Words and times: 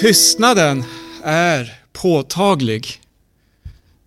Tystnaden 0.00 0.84
är 1.22 1.80
påtaglig 1.92 3.00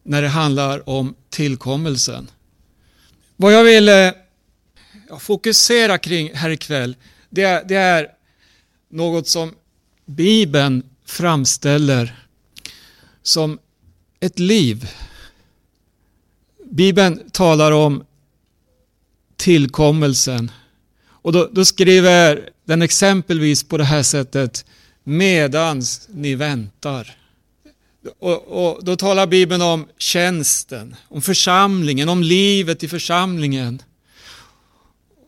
när 0.03 0.21
det 0.21 0.27
handlar 0.27 0.89
om 0.89 1.15
tillkommelsen. 1.29 2.29
Vad 3.35 3.53
jag 3.53 3.63
vill 3.63 3.89
eh, 3.89 4.11
fokusera 5.19 5.97
kring 5.97 6.33
här 6.33 6.49
ikväll, 6.49 6.95
det 7.29 7.43
är, 7.43 7.63
det 7.63 7.75
är 7.75 8.07
något 8.89 9.27
som 9.27 9.55
Bibeln 10.05 10.83
framställer 11.05 12.25
som 13.23 13.59
ett 14.19 14.39
liv. 14.39 14.89
Bibeln 16.71 17.29
talar 17.31 17.71
om 17.71 18.03
tillkommelsen. 19.35 20.51
Och 21.05 21.31
då, 21.31 21.49
då, 21.51 21.65
skriver 21.65 22.49
den 22.65 22.81
exempelvis 22.81 23.63
på 23.63 23.77
det 23.77 23.83
här 23.83 24.03
sättet 24.03 24.65
medans 25.03 26.07
ni 26.13 26.35
väntar. 26.35 27.17
Och, 28.19 28.47
och, 28.47 28.83
Då 28.83 28.95
talar 28.95 29.27
Bibeln 29.27 29.61
om 29.61 29.87
tjänsten, 29.97 30.95
om 31.07 31.21
församlingen, 31.21 32.09
om 32.09 32.23
livet 32.23 32.83
i 32.83 32.87
församlingen. 32.87 33.81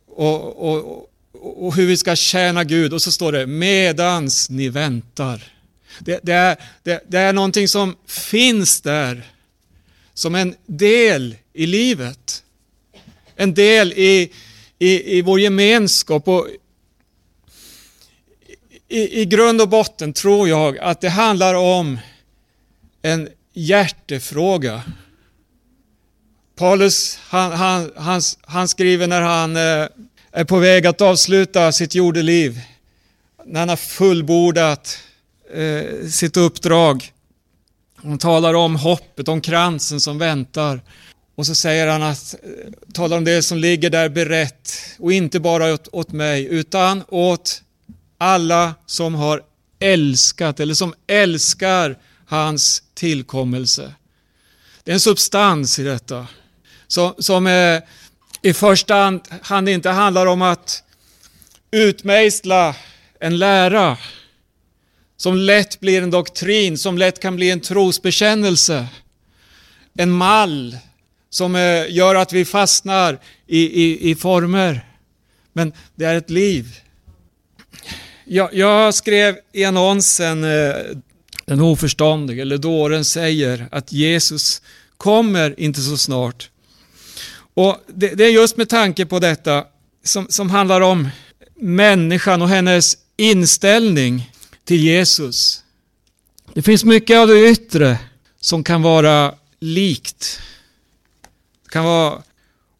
Och, 0.07 0.69
och, 0.69 1.09
och 1.41 1.75
hur 1.75 1.87
vi 1.87 1.97
ska 1.97 2.15
tjäna 2.15 2.63
Gud. 2.63 2.93
Och 2.93 3.01
så 3.01 3.11
står 3.11 3.31
det 3.31 3.47
medans 3.47 4.49
ni 4.49 4.69
väntar. 4.69 5.43
Det, 5.99 6.19
det, 6.23 6.33
är, 6.33 6.57
det, 6.83 7.03
det 7.07 7.19
är 7.19 7.33
någonting 7.33 7.67
som 7.67 7.95
finns 8.07 8.81
där 8.81 9.23
som 10.13 10.35
en 10.35 10.55
del 10.65 11.35
i 11.53 11.65
livet. 11.65 12.43
En 13.35 13.53
del 13.53 13.93
i, 13.93 14.31
i, 14.79 15.17
i 15.17 15.21
vår 15.21 15.39
gemenskap. 15.39 16.27
Och 16.27 16.47
i, 18.87 19.21
I 19.21 19.25
grund 19.25 19.61
och 19.61 19.69
botten 19.69 20.13
tror 20.13 20.49
jag 20.49 20.77
att 20.79 21.01
det 21.01 21.09
handlar 21.09 21.53
om 21.53 21.99
en 23.01 23.29
hjärtefråga. 23.53 24.81
Paulus 26.55 27.19
han, 27.21 27.51
han, 27.51 27.91
han, 27.95 28.21
han 28.41 28.67
skriver 28.67 29.07
när 29.07 29.21
han 29.21 29.55
eh, 29.55 29.87
är 30.31 30.43
på 30.43 30.59
väg 30.59 30.87
att 30.87 31.01
avsluta 31.01 31.71
sitt 31.71 31.95
jordeliv, 31.95 32.61
när 33.45 33.59
han 33.59 33.69
har 33.69 33.75
fullbordat 33.75 34.97
eh, 35.53 36.07
sitt 36.07 36.37
uppdrag. 36.37 37.11
Han 37.95 38.17
talar 38.17 38.53
om 38.53 38.75
hoppet, 38.75 39.27
om 39.27 39.41
kransen 39.41 40.01
som 40.01 40.17
väntar. 40.17 40.81
Och 41.35 41.45
så 41.45 41.55
säger 41.55 41.87
han 41.87 42.03
att, 42.03 42.35
eh, 42.43 42.71
talar 42.93 43.17
om 43.17 43.23
det 43.23 43.41
som 43.41 43.57
ligger 43.57 43.89
där 43.89 44.09
berett 44.09 44.73
och 44.99 45.13
inte 45.13 45.39
bara 45.39 45.73
åt, 45.73 45.87
åt 45.91 46.11
mig 46.11 46.45
utan 46.45 47.03
åt 47.07 47.61
alla 48.17 48.75
som 48.85 49.15
har 49.15 49.41
älskat 49.79 50.59
eller 50.59 50.73
som 50.73 50.93
älskar 51.07 51.97
hans 52.25 52.83
tillkommelse. 52.93 53.93
Det 54.83 54.91
är 54.91 54.93
en 54.93 54.99
substans 54.99 55.79
i 55.79 55.83
detta 55.83 56.27
som, 56.87 57.13
som 57.17 57.47
eh, 57.47 57.81
i 58.41 58.53
första 58.53 59.19
hand 59.41 59.69
inte 59.69 59.89
handlar 59.89 60.25
om 60.25 60.41
att 60.41 60.83
utmejsla 61.71 62.75
en 63.19 63.37
lära 63.37 63.97
som 65.17 65.35
lätt 65.35 65.79
blir 65.79 66.01
en 66.01 66.11
doktrin, 66.11 66.77
som 66.77 66.97
lätt 66.97 67.19
kan 67.19 67.35
bli 67.35 67.51
en 67.51 67.59
trosbekännelse. 67.59 68.87
En 69.97 70.11
mall 70.11 70.77
som 71.29 71.55
eh, 71.55 71.91
gör 71.91 72.15
att 72.15 72.33
vi 72.33 72.45
fastnar 72.45 73.19
i, 73.47 73.83
i, 73.83 74.09
i 74.09 74.15
former. 74.15 74.89
Men 75.53 75.73
det 75.95 76.05
är 76.05 76.15
ett 76.15 76.29
liv. 76.29 76.81
Jag, 78.27 78.53
jag 78.53 78.93
skrev 78.93 79.37
i 79.51 79.63
annonsen 79.63 80.43
eh, 80.43 80.75
Den 81.45 81.61
oförståndige 81.61 82.41
eller 82.41 82.57
dåren 82.57 83.05
säger 83.05 83.67
att 83.71 83.91
Jesus 83.91 84.61
kommer 84.97 85.59
inte 85.59 85.81
så 85.81 85.97
snart. 85.97 86.49
Och 87.53 87.77
det, 87.87 88.07
det, 88.07 88.25
är 88.25 88.29
just 88.29 88.57
med 88.57 88.69
tanke 88.69 89.05
på 89.05 89.19
detta 89.19 89.65
som, 90.03 90.27
som 90.29 90.49
handlar 90.49 90.81
om 90.81 91.09
människan 91.55 92.41
och 92.41 92.49
hennes 92.49 92.97
inställning 93.17 94.31
till 94.63 94.83
Jesus. 94.83 95.63
Det 96.53 96.61
finns 96.61 96.83
mycket 96.83 97.17
av 97.17 97.27
det 97.27 97.49
yttre 97.49 97.97
som 98.41 98.63
kan 98.63 98.81
vara 98.81 99.35
likt. 99.59 100.39
Det 101.63 101.69
kan 101.69 101.85
vara, 101.85 102.21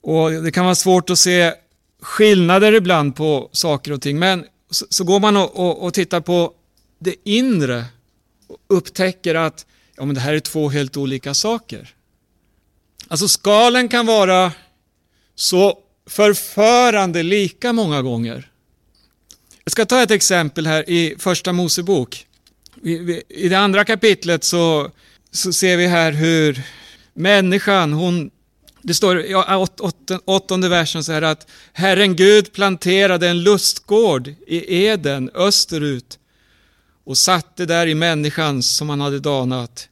och 0.01 0.31
det 0.31 0.51
kan 0.51 0.65
vara 0.65 0.75
svårt 0.75 1.09
att 1.09 1.19
se 1.19 1.53
skillnader 2.01 2.73
ibland 2.73 3.15
på 3.15 3.49
saker 3.51 3.91
och 3.91 4.01
ting. 4.01 4.19
Men 4.19 4.45
så, 4.75 4.85
så 4.89 5.03
går 5.03 5.19
man 5.19 5.37
och, 5.37 5.59
och, 5.59 5.83
och, 5.83 5.93
tittar 5.93 6.21
på 6.21 6.53
det 6.99 7.15
inre 7.23 7.85
och 8.47 8.57
upptäcker 8.67 9.35
att 9.35 9.65
ja, 9.97 10.05
men 10.05 10.15
det 10.15 10.21
här 10.21 10.33
är 10.33 10.39
två 10.39 10.69
helt 10.69 10.97
olika 10.97 11.33
saker. 11.33 11.95
Alltså 13.07 13.27
skalen 13.27 13.89
kan 13.89 14.05
vara 14.05 14.51
så 15.35 15.79
förförande 16.09 17.23
lika 17.23 17.73
många 17.73 18.01
gånger. 18.01 18.51
Jag 19.63 19.71
ska 19.71 19.85
ta 19.85 20.03
ett 20.03 20.11
exempel 20.11 20.67
här 20.67 20.89
i 20.89 21.15
första 21.19 21.53
Mosebok. 21.53 22.27
I 23.29 23.49
det 23.49 23.59
andra 23.59 23.85
kapitlet 23.85 24.43
så, 24.43 24.91
så 25.31 25.53
ser 25.53 25.77
vi 25.77 25.87
här 25.87 26.11
hur 26.11 26.61
människan, 27.13 27.93
hon, 27.93 28.31
det 28.85 28.93
står 28.93 29.21
i 29.21 29.35
åt, 29.35 29.81
åt, 29.81 30.11
åttonde 30.25 30.69
versen 30.69 31.03
så 31.03 31.11
här 31.11 31.21
att 31.21 31.47
Herren 31.73 32.15
Gud 32.15 32.53
planterade 32.53 33.27
en 33.27 33.43
lustgård 33.43 34.27
i 34.47 34.85
Eden 34.85 35.29
österut 35.33 36.19
och 37.03 37.17
satte 37.17 37.65
där 37.65 37.87
i 37.87 37.95
människan 37.95 38.63
som 38.63 38.89
han 38.89 39.01
hade 39.01 39.19
danat. 39.19 39.89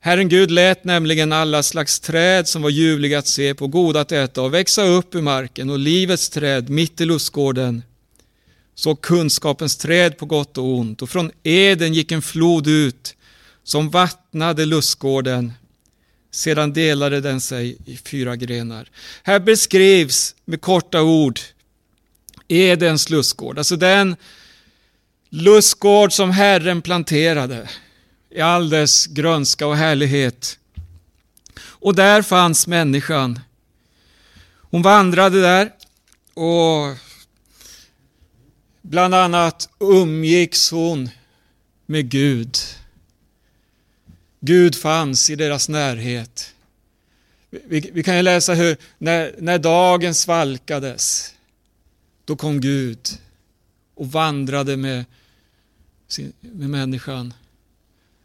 Herren 0.00 0.28
Gud 0.28 0.50
lät 0.50 0.84
nämligen 0.84 1.32
alla 1.32 1.62
slags 1.62 2.00
träd 2.00 2.48
som 2.48 2.62
var 2.62 2.70
ljuvliga 2.70 3.18
att 3.18 3.26
se 3.26 3.54
på, 3.54 3.66
goda 3.66 4.00
att 4.00 4.12
äta 4.12 4.42
och 4.42 4.54
växa 4.54 4.84
upp 4.84 5.14
ur 5.14 5.22
marken 5.22 5.70
och 5.70 5.78
livets 5.78 6.28
träd 6.28 6.68
mitt 6.68 7.00
i 7.00 7.04
lustgården. 7.04 7.82
Så 8.74 8.96
kunskapens 8.96 9.76
träd 9.76 10.18
på 10.18 10.26
gott 10.26 10.58
och 10.58 10.64
ont 10.64 11.02
och 11.02 11.10
från 11.10 11.30
Eden 11.42 11.94
gick 11.94 12.12
en 12.12 12.22
flod 12.22 12.66
ut 12.66 13.14
som 13.64 13.90
vattnade 13.90 14.64
lustgården. 14.64 15.52
Sedan 16.36 16.72
delade 16.72 17.20
den 17.20 17.40
sig 17.40 17.76
i 17.86 17.96
fyra 17.96 18.36
grenar. 18.36 18.90
Här 19.22 19.40
beskrivs 19.40 20.34
med 20.44 20.60
korta 20.60 21.02
ord 21.02 21.40
Edens 22.48 23.10
lustgård, 23.10 23.58
alltså 23.58 23.76
den 23.76 24.16
lustgård 25.30 26.12
som 26.12 26.30
Herren 26.30 26.82
planterade 26.82 27.68
i 28.30 28.40
all 28.40 28.70
dess 28.70 29.06
grönska 29.06 29.66
och 29.66 29.76
härlighet. 29.76 30.58
Och 31.58 31.94
där 31.94 32.22
fanns 32.22 32.66
människan. 32.66 33.40
Hon 34.70 34.82
vandrade 34.82 35.40
där 35.40 35.72
och 36.34 36.96
bland 38.82 39.14
annat 39.14 39.68
umgicks 39.80 40.70
hon 40.70 41.10
med 41.86 42.08
Gud. 42.10 42.58
Gud 44.46 44.74
fanns 44.74 45.30
i 45.30 45.36
deras 45.36 45.68
närhet. 45.68 46.54
Vi, 47.50 47.90
vi 47.92 48.02
kan 48.02 48.16
ju 48.16 48.22
läsa 48.22 48.54
hur 48.54 48.76
när, 48.98 49.34
när 49.38 49.58
dagen 49.58 50.14
svalkades, 50.14 51.34
då 52.24 52.36
kom 52.36 52.60
Gud 52.60 53.08
och 53.94 54.12
vandrade 54.12 54.76
med, 54.76 55.04
med 56.40 56.70
människan. 56.70 57.34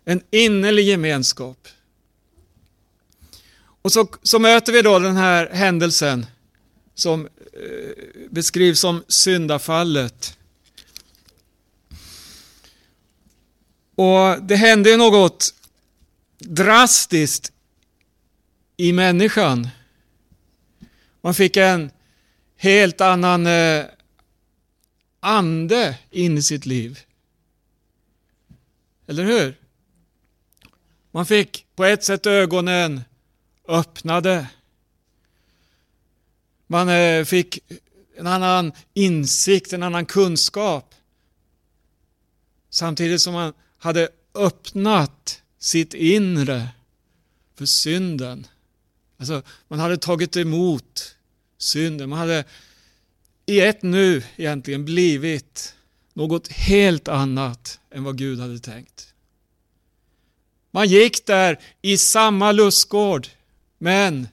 En 0.05 0.21
innerlig 0.31 0.85
gemenskap. 0.87 1.67
Och 3.81 3.91
så, 3.91 4.07
så 4.23 4.39
möter 4.39 4.73
vi 4.73 4.81
då 4.81 4.99
den 4.99 5.17
här 5.17 5.49
händelsen 5.49 6.25
som 6.95 7.25
eh, 7.53 8.29
beskrivs 8.29 8.79
som 8.79 9.03
syndafallet. 9.07 10.37
Och 13.95 14.43
det 14.43 14.55
hände 14.55 14.89
ju 14.89 14.97
något 14.97 15.53
drastiskt 16.41 17.51
i 18.77 18.93
människan. 18.93 19.69
Man 21.21 21.33
fick 21.33 21.57
en 21.57 21.91
helt 22.57 23.01
annan 23.01 23.47
eh, 23.47 23.85
ande 25.19 25.97
in 26.09 26.37
i 26.37 26.41
sitt 26.41 26.65
liv. 26.65 26.99
Eller 29.07 29.23
hur? 29.23 29.55
Man 31.11 31.25
fick 31.25 31.65
på 31.75 31.85
ett 31.85 32.03
sätt 32.03 32.25
ögonen 32.25 33.01
öppnade. 33.67 34.47
Man 36.67 36.89
eh, 36.89 37.25
fick 37.25 37.59
en 38.17 38.27
annan 38.27 38.71
insikt, 38.93 39.73
en 39.73 39.83
annan 39.83 40.05
kunskap. 40.05 40.95
Samtidigt 42.69 43.21
som 43.21 43.33
man 43.33 43.53
hade 43.77 44.09
öppnat 44.33 45.41
sitt 45.61 45.93
inre 45.93 46.67
för 47.55 47.65
synden. 47.65 48.47
Alltså, 49.17 49.43
man 49.67 49.79
hade 49.79 49.97
tagit 49.97 50.37
emot 50.37 51.15
synden. 51.57 52.09
Man 52.09 52.19
hade 52.19 52.43
i 53.45 53.61
ett 53.61 53.81
nu 53.81 54.23
egentligen 54.35 54.85
blivit 54.85 55.75
något 56.13 56.47
helt 56.47 57.07
annat 57.07 57.79
än 57.91 58.03
vad 58.03 58.17
Gud 58.17 58.39
hade 58.39 58.59
tänkt. 58.59 59.13
Man 60.71 60.87
gick 60.87 61.25
där 61.25 61.59
i 61.81 61.97
samma 61.97 62.51
lustgård, 62.51 63.27
men 63.77 64.27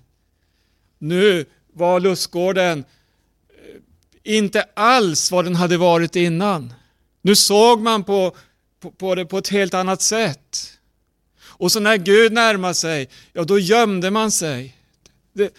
nu 0.98 1.46
var 1.72 2.00
lustgården 2.00 2.78
eh, 3.48 4.34
inte 4.36 4.62
alls 4.74 5.30
vad 5.30 5.44
den 5.44 5.56
hade 5.56 5.76
varit 5.76 6.16
innan. 6.16 6.74
Nu 7.22 7.36
såg 7.36 7.80
man 7.80 8.04
på, 8.04 8.36
på, 8.80 8.90
på 8.90 9.14
det 9.14 9.26
på 9.26 9.38
ett 9.38 9.48
helt 9.48 9.74
annat 9.74 10.02
sätt. 10.02 10.77
Och 11.58 11.72
så 11.72 11.80
när 11.80 11.96
Gud 11.96 12.32
närmade 12.32 12.74
sig, 12.74 13.08
ja 13.32 13.44
då 13.44 13.58
gömde 13.58 14.10
man 14.10 14.30
sig. 14.30 14.76
Det, 15.32 15.54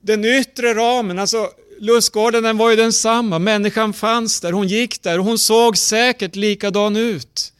den 0.00 0.24
yttre 0.24 0.74
ramen, 0.74 1.18
alltså 1.18 1.50
lustgården 1.78 2.42
den 2.42 2.56
var 2.56 2.70
ju 2.70 2.76
densamma, 2.76 3.38
människan 3.38 3.92
fanns 3.92 4.40
där, 4.40 4.52
hon 4.52 4.68
gick 4.68 5.02
där 5.02 5.18
och 5.18 5.24
hon 5.24 5.38
såg 5.38 5.78
säkert 5.78 6.36
likadan 6.36 6.96
ut. 6.96 7.52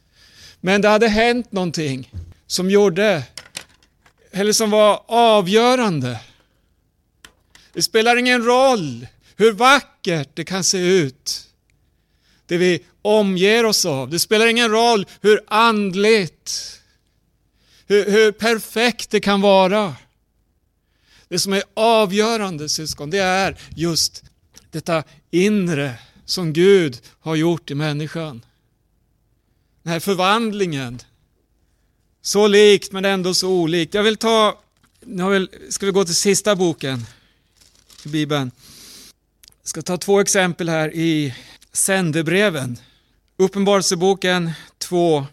Men 0.60 0.80
det 0.80 0.88
hade 0.88 1.08
hänt 1.08 1.52
någonting 1.52 2.12
som 2.46 2.70
gjorde, 2.70 3.22
eller 4.30 4.52
som 4.52 4.70
var 4.70 5.02
avgörande. 5.06 6.20
Det 7.72 7.82
spelar 7.82 8.16
ingen 8.16 8.44
roll 8.44 9.06
hur 9.36 9.52
vackert 9.52 10.28
det 10.34 10.44
kan 10.44 10.64
se 10.64 10.78
ut, 10.78 11.48
det 12.46 12.56
vi 12.56 12.84
omger 13.02 13.64
oss 13.64 13.84
av. 13.86 14.10
Det 14.10 14.18
spelar 14.18 14.46
ingen 14.46 14.70
roll 14.70 15.06
hur 15.20 15.40
andligt, 15.46 16.75
hur, 17.86 18.10
hur 18.10 18.32
perfekt 18.32 19.10
det 19.10 19.20
kan 19.20 19.40
vara. 19.40 19.96
Det 21.28 21.38
som 21.38 21.52
är 21.52 21.62
avgörande 21.74 22.68
syskon, 22.68 23.10
det 23.10 23.18
är 23.18 23.58
just 23.76 24.24
detta 24.70 25.04
inre 25.30 25.94
som 26.24 26.52
Gud 26.52 26.98
har 27.20 27.34
gjort 27.34 27.70
i 27.70 27.74
människan. 27.74 28.44
Den 29.82 29.92
här 29.92 30.00
förvandlingen. 30.00 31.00
Så 32.22 32.46
likt 32.46 32.92
men 32.92 33.04
ändå 33.04 33.34
så 33.34 33.48
olikt. 33.48 33.94
Jag 33.94 34.02
vill 34.02 34.16
ta, 34.16 34.60
nu 35.00 35.48
ska 35.70 35.86
vi 35.86 35.92
gå 35.92 36.04
till 36.04 36.14
sista 36.14 36.56
boken 36.56 37.06
i 38.04 38.08
Bibeln. 38.08 38.50
Jag 39.62 39.68
ska 39.68 39.82
ta 39.82 39.96
två 39.96 40.20
exempel 40.20 40.68
här 40.68 40.94
i 40.94 41.34
sändebreven. 41.72 42.78
Uppenbarelseboken 43.36 44.50
2. 44.78 45.26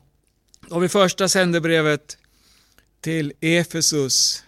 Då 0.67 0.75
har 0.75 0.79
vi 0.79 0.89
första 0.89 1.29
sändebrevet 1.29 2.17
till 3.03 3.33
Efesus. 3.41 4.43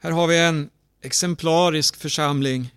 Här 0.00 0.10
har 0.10 0.26
vi 0.26 0.38
en 0.38 0.70
exemplarisk 1.02 1.96
församling. 1.96 2.74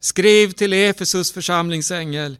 Skriv 0.00 0.52
till 0.52 0.72
Efesus 0.72 1.32
församlingsängel. 1.32 2.36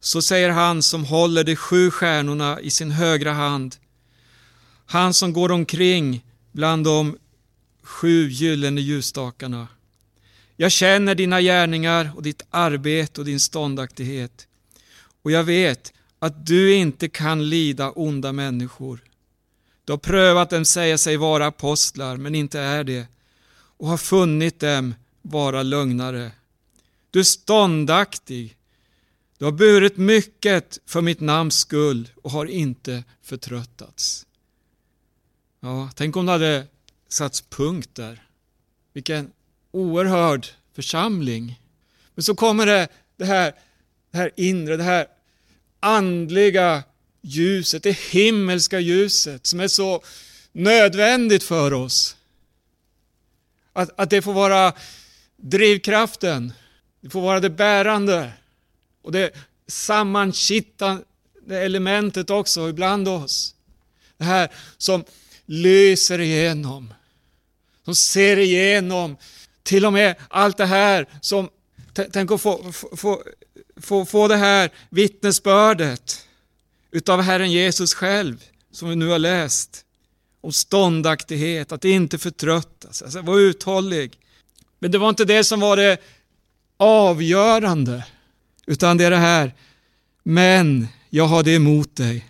Så 0.00 0.22
säger 0.22 0.50
han 0.50 0.82
som 0.82 1.04
håller 1.04 1.44
de 1.44 1.56
sju 1.56 1.90
stjärnorna 1.90 2.60
i 2.60 2.70
sin 2.70 2.90
högra 2.90 3.32
hand. 3.32 3.76
Han 4.86 5.14
som 5.14 5.32
går 5.32 5.52
omkring 5.52 6.24
bland 6.52 6.84
de 6.84 7.18
sju 7.82 8.28
gyllene 8.28 8.80
ljusstakarna. 8.80 9.68
Jag 10.56 10.72
känner 10.72 11.14
dina 11.14 11.40
gärningar 11.40 12.10
och 12.16 12.22
ditt 12.22 12.42
arbete 12.50 13.20
och 13.20 13.24
din 13.26 13.40
ståndaktighet. 13.40 14.46
Och 15.22 15.30
jag 15.30 15.44
vet 15.44 15.92
att 16.18 16.46
du 16.46 16.74
inte 16.74 17.08
kan 17.08 17.48
lida 17.48 17.90
onda 17.90 18.32
människor. 18.32 19.07
Du 19.88 19.92
har 19.92 19.98
prövat 19.98 20.50
dem 20.50 20.64
säga 20.64 20.98
sig 20.98 21.16
vara 21.16 21.46
apostlar, 21.46 22.16
men 22.16 22.34
inte 22.34 22.60
är 22.60 22.84
det 22.84 23.06
och 23.52 23.88
har 23.88 23.96
funnit 23.96 24.60
dem 24.60 24.94
vara 25.22 25.62
lögnare. 25.62 26.32
Du 27.10 27.18
är 27.18 27.24
ståndaktig. 27.24 28.56
Du 29.38 29.44
har 29.44 29.52
burit 29.52 29.96
mycket 29.96 30.78
för 30.86 31.00
mitt 31.00 31.20
namns 31.20 31.58
skull 31.58 32.08
och 32.22 32.30
har 32.30 32.46
inte 32.46 33.04
förtröttats. 33.22 34.26
Ja, 35.60 35.90
tänk 35.94 36.16
om 36.16 36.26
det 36.26 36.32
hade 36.32 36.66
satts 37.08 37.40
punkt 37.40 37.90
där. 37.92 38.22
Vilken 38.92 39.30
oerhörd 39.70 40.46
församling. 40.74 41.60
Men 42.14 42.22
så 42.22 42.34
kommer 42.34 42.66
det, 42.66 42.88
det, 43.16 43.24
här, 43.24 43.54
det 44.10 44.18
här 44.18 44.30
inre, 44.36 44.76
det 44.76 44.82
här 44.82 45.06
andliga 45.80 46.82
ljuset, 47.20 47.82
det 47.82 47.98
himmelska 47.98 48.80
ljuset 48.80 49.46
som 49.46 49.60
är 49.60 49.68
så 49.68 50.02
nödvändigt 50.52 51.42
för 51.42 51.72
oss. 51.72 52.16
Att, 53.72 54.00
att 54.00 54.10
det 54.10 54.22
får 54.22 54.32
vara 54.32 54.72
drivkraften, 55.36 56.52
det 57.00 57.10
får 57.10 57.20
vara 57.20 57.40
det 57.40 57.50
bärande 57.50 58.32
och 59.02 59.12
det 59.12 59.30
sammankittande 59.66 61.04
elementet 61.48 62.30
också 62.30 62.68
ibland 62.68 63.08
oss. 63.08 63.54
Det 64.16 64.24
här 64.24 64.48
som 64.78 65.04
lyser 65.46 66.20
igenom, 66.20 66.94
som 67.84 67.94
ser 67.94 68.36
igenom 68.36 69.16
till 69.62 69.86
och 69.86 69.92
med 69.92 70.16
allt 70.28 70.56
det 70.56 70.66
här 70.66 71.06
som, 71.20 71.50
tänk 72.12 72.30
att 72.30 72.40
få, 72.40 72.72
få, 72.72 73.22
få, 73.76 74.04
få 74.04 74.28
det 74.28 74.36
här 74.36 74.70
vittnesbördet 74.90 76.27
utav 76.90 77.22
Herren 77.22 77.52
Jesus 77.52 77.94
själv 77.94 78.44
som 78.70 78.88
vi 78.88 78.96
nu 78.96 79.08
har 79.08 79.18
läst 79.18 79.84
om 80.40 80.52
ståndaktighet, 80.52 81.72
att 81.72 81.84
inte 81.84 82.18
förtröttas, 82.18 83.02
alltså 83.02 83.22
vara 83.22 83.40
uthållig. 83.40 84.18
Men 84.78 84.90
det 84.90 84.98
var 84.98 85.08
inte 85.08 85.24
det 85.24 85.44
som 85.44 85.60
var 85.60 85.76
det 85.76 85.98
avgörande, 86.76 88.06
utan 88.66 88.96
det 88.96 89.04
är 89.04 89.10
det 89.10 89.16
här, 89.16 89.54
men 90.22 90.88
jag 91.10 91.26
har 91.26 91.42
det 91.42 91.54
emot 91.54 91.96
dig, 91.96 92.26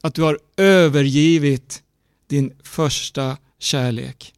att 0.00 0.14
du 0.14 0.22
har 0.22 0.38
övergivit 0.56 1.82
din 2.26 2.52
första 2.62 3.36
kärlek. 3.58 4.34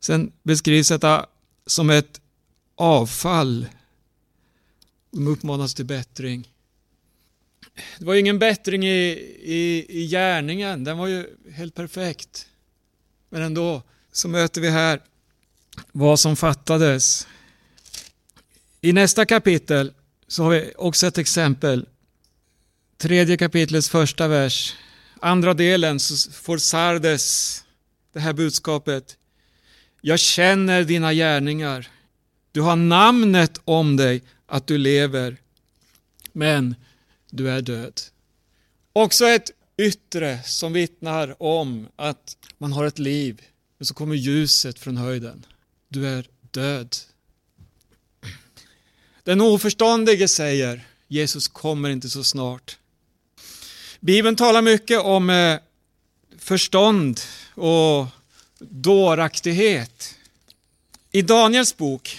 Sen 0.00 0.32
beskrivs 0.42 0.88
detta 0.88 1.26
som 1.66 1.90
ett 1.90 2.20
avfall. 2.74 3.66
De 5.10 5.26
uppmanas 5.26 5.74
till 5.74 5.84
bättring. 5.84 6.51
Det 7.98 8.04
var 8.04 8.14
ju 8.14 8.20
ingen 8.20 8.38
bättring 8.38 8.86
i, 8.86 9.08
i, 9.42 9.86
i 9.88 10.06
gärningen, 10.06 10.84
den 10.84 10.98
var 10.98 11.06
ju 11.06 11.26
helt 11.52 11.74
perfekt. 11.74 12.46
Men 13.28 13.42
ändå 13.42 13.82
så 14.12 14.28
möter 14.28 14.60
vi 14.60 14.70
här 14.70 15.00
vad 15.92 16.20
som 16.20 16.36
fattades. 16.36 17.26
I 18.80 18.92
nästa 18.92 19.26
kapitel 19.26 19.92
så 20.28 20.42
har 20.42 20.50
vi 20.50 20.72
också 20.76 21.06
ett 21.06 21.18
exempel. 21.18 21.86
Tredje 22.98 23.36
kapitlets 23.36 23.88
första 23.88 24.28
vers. 24.28 24.76
Andra 25.20 25.54
delen 25.54 26.00
så 26.00 26.30
får 26.32 26.58
Sardes 26.58 27.64
det 28.12 28.20
här 28.20 28.32
budskapet. 28.32 29.16
Jag 30.00 30.18
känner 30.18 30.84
dina 30.84 31.14
gärningar. 31.14 31.88
Du 32.52 32.60
har 32.60 32.76
namnet 32.76 33.60
om 33.64 33.96
dig 33.96 34.22
att 34.46 34.66
du 34.66 34.78
lever. 34.78 35.36
Men 36.32 36.74
du 37.32 37.50
är 37.50 37.62
död. 37.62 38.00
Också 38.92 39.26
ett 39.26 39.50
yttre 39.76 40.42
som 40.44 40.72
vittnar 40.72 41.42
om 41.42 41.88
att 41.96 42.36
man 42.58 42.72
har 42.72 42.84
ett 42.84 42.98
liv. 42.98 43.42
Men 43.78 43.86
så 43.86 43.94
kommer 43.94 44.14
ljuset 44.14 44.78
från 44.78 44.96
höjden. 44.96 45.46
Du 45.88 46.08
är 46.08 46.28
död. 46.50 46.96
Den 49.24 49.40
oförståndige 49.40 50.28
säger 50.28 50.86
Jesus 51.08 51.48
kommer 51.48 51.90
inte 51.90 52.10
så 52.10 52.24
snart. 52.24 52.78
Bibeln 54.00 54.36
talar 54.36 54.62
mycket 54.62 55.00
om 55.00 55.30
eh, 55.30 55.58
förstånd 56.38 57.20
och 57.54 58.06
dåraktighet. 58.58 60.14
I 61.12 61.22
Daniels 61.22 61.76
bok 61.76 62.18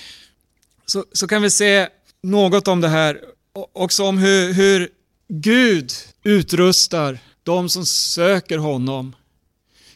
så, 0.86 1.06
så, 1.12 1.28
kan 1.28 1.42
vi 1.42 1.50
se 1.50 1.90
något 2.22 2.68
om 2.68 2.82
det 2.82 2.88
här, 2.88 3.22
också 3.54 4.04
om 4.04 4.18
hur, 4.18 4.54
hur 4.54 4.90
Gud 5.28 5.92
utrustar 6.24 7.20
de 7.44 7.70
som 7.70 7.86
söker 7.86 8.58
honom. 8.58 9.16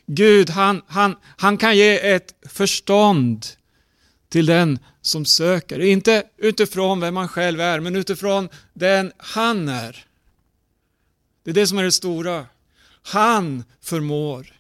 Gud, 0.05 0.50
han, 0.50 0.81
han, 0.88 1.15
han 1.38 1.57
kan 1.57 1.77
ge 1.77 2.12
ett 2.12 2.34
förstånd 2.50 3.46
till 4.29 4.46
den 4.46 4.79
som 5.01 5.25
söker. 5.25 5.79
Inte 5.79 6.24
utifrån 6.38 7.00
vem 7.00 7.13
man 7.13 7.27
själv 7.27 7.62
är, 7.62 7.79
men 7.79 7.96
utifrån 7.96 8.50
den 8.74 9.12
han 9.17 9.69
är. 9.69 10.05
Det 11.43 11.51
är 11.51 11.55
det 11.55 11.67
som 11.67 11.77
är 11.77 11.84
det 11.84 11.91
stora. 11.91 12.46
Han 13.01 13.63
förmår. 13.81 14.53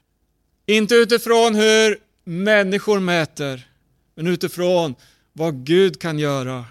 Inte 0.65 0.95
utifrån 0.95 1.55
hur 1.55 1.99
människor 2.23 2.99
mäter, 2.99 3.67
men 4.15 4.27
utifrån 4.27 4.95
vad 5.33 5.65
Gud 5.65 6.01
kan 6.01 6.19
göra. 6.19 6.65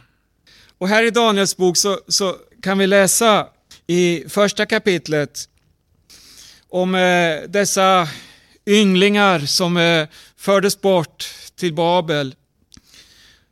Och 0.79 0.89
här 0.89 1.03
i 1.03 1.11
Daniels 1.11 1.57
bok 1.57 1.77
så, 1.77 2.01
så 2.09 2.37
kan 2.63 2.79
vi 2.79 2.87
läsa 2.87 3.49
i 3.87 4.25
första 4.29 4.67
kapitlet 4.67 5.49
om 6.69 6.95
eh, 6.95 7.49
dessa 7.49 8.09
ynglingar 8.67 9.41
som 9.41 9.77
eh, 9.77 10.09
fördes 10.37 10.81
bort 10.81 11.29
till 11.57 11.75
Babel. 11.75 12.35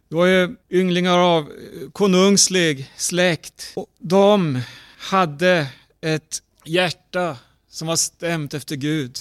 Det 0.08 0.14
var 0.14 0.26
ju 0.26 0.56
ynglingar 0.70 1.18
av 1.18 1.42
eh, 1.42 1.90
konungslig 1.92 2.92
släkt. 2.96 3.72
Och 3.74 3.86
de 3.98 4.60
hade 4.98 5.66
ett 6.00 6.42
hjärta 6.64 7.36
som 7.70 7.88
var 7.88 7.96
stämt 7.96 8.54
efter 8.54 8.76
Gud. 8.76 9.18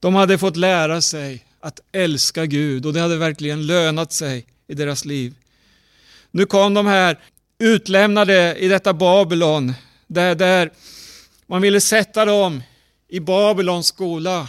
De 0.00 0.14
hade 0.14 0.38
fått 0.38 0.56
lära 0.56 1.00
sig 1.00 1.44
att 1.60 1.80
älska 1.92 2.46
Gud 2.46 2.86
och 2.86 2.92
det 2.92 3.00
hade 3.00 3.16
verkligen 3.16 3.66
lönat 3.66 4.12
sig 4.12 4.46
i 4.66 4.74
deras 4.74 5.04
liv. 5.04 5.34
Nu 6.30 6.46
kom 6.46 6.74
de 6.74 6.86
här 6.86 7.18
utlämnade 7.58 8.56
i 8.58 8.68
detta 8.68 8.92
Babylon 8.92 9.74
där, 10.08 10.34
där 10.34 10.70
man 11.46 11.62
ville 11.62 11.80
sätta 11.80 12.24
dem 12.24 12.62
i 13.08 13.20
Babylons 13.20 13.86
skola 13.86 14.48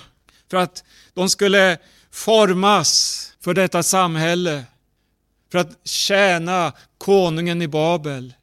för 0.50 0.58
att 0.58 0.84
de 1.14 1.30
skulle 1.30 1.78
formas 2.12 3.26
för 3.42 3.54
detta 3.54 3.84
samhälle, 3.84 4.64
för 5.52 5.60
att 5.60 5.88
tjäna 5.88 6.74
konungen 6.98 7.62
i 7.62 7.68
Babel. 7.68 8.34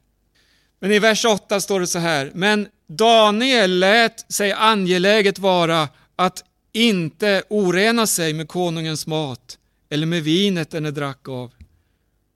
Men 0.81 0.93
i 0.93 0.99
vers 0.99 1.25
8 1.25 1.61
står 1.61 1.81
det 1.81 1.87
så 1.87 1.99
här, 1.99 2.31
men 2.35 2.69
Daniel 2.87 3.79
lät 3.79 4.33
sig 4.33 4.53
angeläget 4.53 5.39
vara 5.39 5.89
att 6.17 6.45
inte 6.73 7.43
orena 7.49 8.07
sig 8.07 8.33
med 8.33 8.49
konungens 8.49 9.07
mat 9.07 9.59
eller 9.91 10.07
med 10.07 10.23
vinet 10.23 10.71
den 10.71 10.95
drack 10.95 11.29
av. 11.29 11.53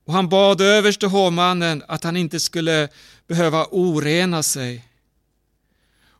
Och 0.07 0.13
han 0.13 0.29
bad 0.29 0.61
överste 0.61 1.07
hovmannen 1.07 1.83
att 1.89 2.05
han 2.05 2.17
inte 2.17 2.41
skulle 2.41 2.89
behöva 3.31 3.67
orena 3.71 4.43
sig. 4.43 4.85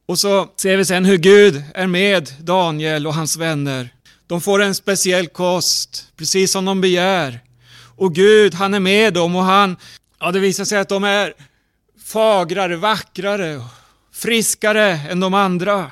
Och 0.07 0.19
så 0.19 0.49
ser 0.57 0.77
vi 0.77 0.85
sen 0.85 1.05
hur 1.05 1.19
Gud 1.19 1.63
är 1.75 1.87
med 1.87 2.35
Daniel 2.41 3.07
och 3.07 3.15
hans 3.15 3.37
vänner. 3.37 3.95
De 4.27 4.41
får 4.41 4.63
en 4.63 4.75
speciell 4.75 5.27
kost, 5.27 6.07
precis 6.17 6.53
som 6.53 6.65
de 6.65 6.81
begär. 6.81 7.41
Och 7.97 8.15
Gud, 8.15 8.55
han 8.55 8.75
är 8.75 8.81
med 8.81 9.15
dem 9.15 9.37
och 9.37 9.43
han, 9.43 9.77
ja 10.21 10.33
det 10.33 10.41
visar 10.41 10.65
sig 10.65 10.79
att 10.79 10.89
de 10.89 11.05
är 11.05 11.35
fagrare, 12.05 12.77
vackrare, 12.77 13.63
friskare 14.13 14.91
än 14.91 15.21
de 15.21 15.35
andra 15.35 15.91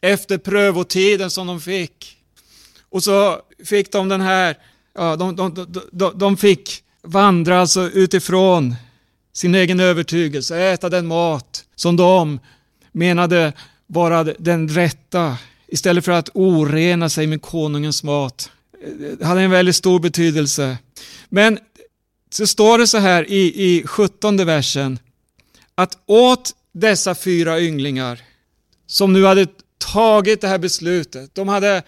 efter 0.00 0.38
prövotiden 0.38 1.30
som 1.30 1.46
de 1.46 1.60
fick. 1.60 2.16
Och 2.90 3.02
så 3.02 3.40
fick 3.64 3.92
de 3.92 4.08
den 4.08 4.20
här, 4.20 4.56
ja, 4.94 5.16
de, 5.16 5.36
de, 5.36 5.54
de, 5.92 6.18
de 6.18 6.36
fick 6.36 6.82
vandra 7.02 7.60
alltså 7.60 7.90
utifrån 7.90 8.74
sin 9.32 9.54
egen 9.54 9.80
övertygelse, 9.80 10.58
äta 10.58 10.88
den 10.88 11.06
mat 11.06 11.64
som 11.76 11.96
de 11.96 12.40
menade 12.92 13.52
vara 13.86 14.24
den 14.24 14.68
rätta 14.68 15.36
istället 15.66 16.04
för 16.04 16.12
att 16.12 16.28
orena 16.34 17.08
sig 17.08 17.26
med 17.26 17.42
konungens 17.42 18.02
mat. 18.02 18.50
Det 19.18 19.24
hade 19.24 19.40
en 19.40 19.50
väldigt 19.50 19.76
stor 19.76 20.00
betydelse. 20.00 20.78
Men 21.28 21.58
så 22.30 22.46
står 22.46 22.78
det 22.78 22.86
så 22.86 22.98
här 22.98 23.30
i, 23.30 23.64
i 23.64 23.86
17 23.86 24.36
versen 24.36 24.98
att 25.74 25.98
åt 26.06 26.52
dessa 26.72 27.14
fyra 27.14 27.60
ynglingar 27.60 28.22
som 28.86 29.12
nu 29.12 29.24
hade 29.24 29.46
tagit 29.78 30.40
det 30.40 30.48
här 30.48 30.58
beslutet, 30.58 31.34
de, 31.34 31.48
hade, 31.48 31.82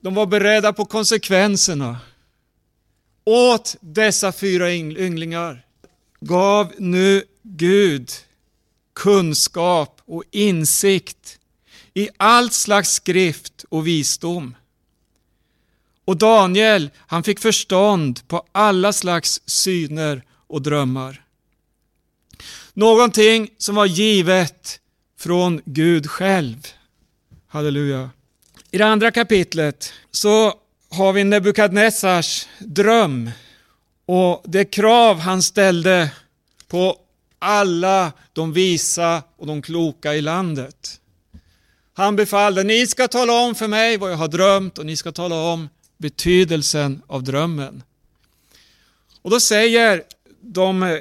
de 0.00 0.14
var 0.14 0.26
beredda 0.26 0.72
på 0.72 0.84
konsekvenserna. 0.84 1.96
Åt 3.24 3.76
dessa 3.80 4.32
fyra 4.32 4.72
ynglingar 4.72 5.64
gav 6.20 6.72
nu 6.78 7.24
Gud 7.42 8.10
kunskap 8.94 10.00
och 10.04 10.24
insikt 10.30 11.38
i 11.94 12.08
allt 12.16 12.52
slags 12.52 12.92
skrift 12.92 13.64
och 13.68 13.86
visdom. 13.86 14.56
Och 16.04 16.16
Daniel, 16.16 16.90
han 16.96 17.22
fick 17.22 17.40
förstånd 17.40 18.28
på 18.28 18.46
alla 18.52 18.92
slags 18.92 19.40
syner 19.46 20.22
och 20.46 20.62
drömmar. 20.62 21.24
Någonting 22.72 23.50
som 23.58 23.74
var 23.74 23.86
givet 23.86 24.80
från 25.18 25.60
Gud 25.64 26.10
själv. 26.10 26.66
Halleluja. 27.48 28.10
I 28.70 28.78
det 28.78 28.86
andra 28.86 29.10
kapitlet 29.10 29.92
så 30.10 30.54
har 30.90 31.12
vi 31.12 31.24
Nebukadnessars 31.24 32.46
dröm 32.58 33.30
och 34.12 34.42
det 34.44 34.64
krav 34.64 35.18
han 35.18 35.42
ställde 35.42 36.10
på 36.68 36.96
alla 37.38 38.12
de 38.32 38.52
visa 38.52 39.22
och 39.36 39.46
de 39.46 39.62
kloka 39.62 40.14
i 40.14 40.20
landet. 40.20 41.00
Han 41.94 42.16
befallde, 42.16 42.64
ni 42.64 42.86
ska 42.86 43.08
tala 43.08 43.32
om 43.32 43.54
för 43.54 43.68
mig 43.68 43.96
vad 43.96 44.12
jag 44.12 44.16
har 44.16 44.28
drömt 44.28 44.78
och 44.78 44.86
ni 44.86 44.96
ska 44.96 45.12
tala 45.12 45.34
om 45.34 45.68
betydelsen 45.98 47.02
av 47.06 47.22
drömmen. 47.22 47.82
Och 49.22 49.30
då 49.30 49.40
säger 49.40 50.02
de 50.40 50.82
eh, 50.82 50.98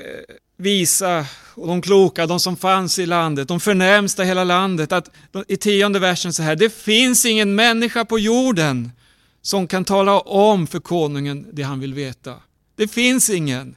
visa 0.58 1.26
och 1.56 1.68
de 1.68 1.82
kloka, 1.82 2.26
de 2.26 2.40
som 2.40 2.58
fanns 2.58 3.00
i 3.00 3.06
landet, 3.06 3.48
de 3.48 3.60
förnämsta 3.60 4.24
i 4.24 4.26
hela 4.26 4.44
landet, 4.44 4.92
att 4.92 5.10
i 5.48 5.58
tionde 5.58 6.00
versen 6.00 6.34
så 6.34 6.44
här, 6.44 6.56
det 6.56 6.74
finns 6.74 7.26
ingen 7.26 7.56
människa 7.56 8.06
på 8.06 8.20
jorden 8.20 8.92
som 9.42 9.68
kan 9.68 9.86
tala 9.86 10.20
om 10.20 10.68
för 10.68 10.80
konungen 10.80 11.48
det 11.52 11.64
han 11.64 11.80
vill 11.80 11.94
veta. 11.94 12.36
Det 12.80 12.88
finns 12.88 13.30
ingen. 13.30 13.76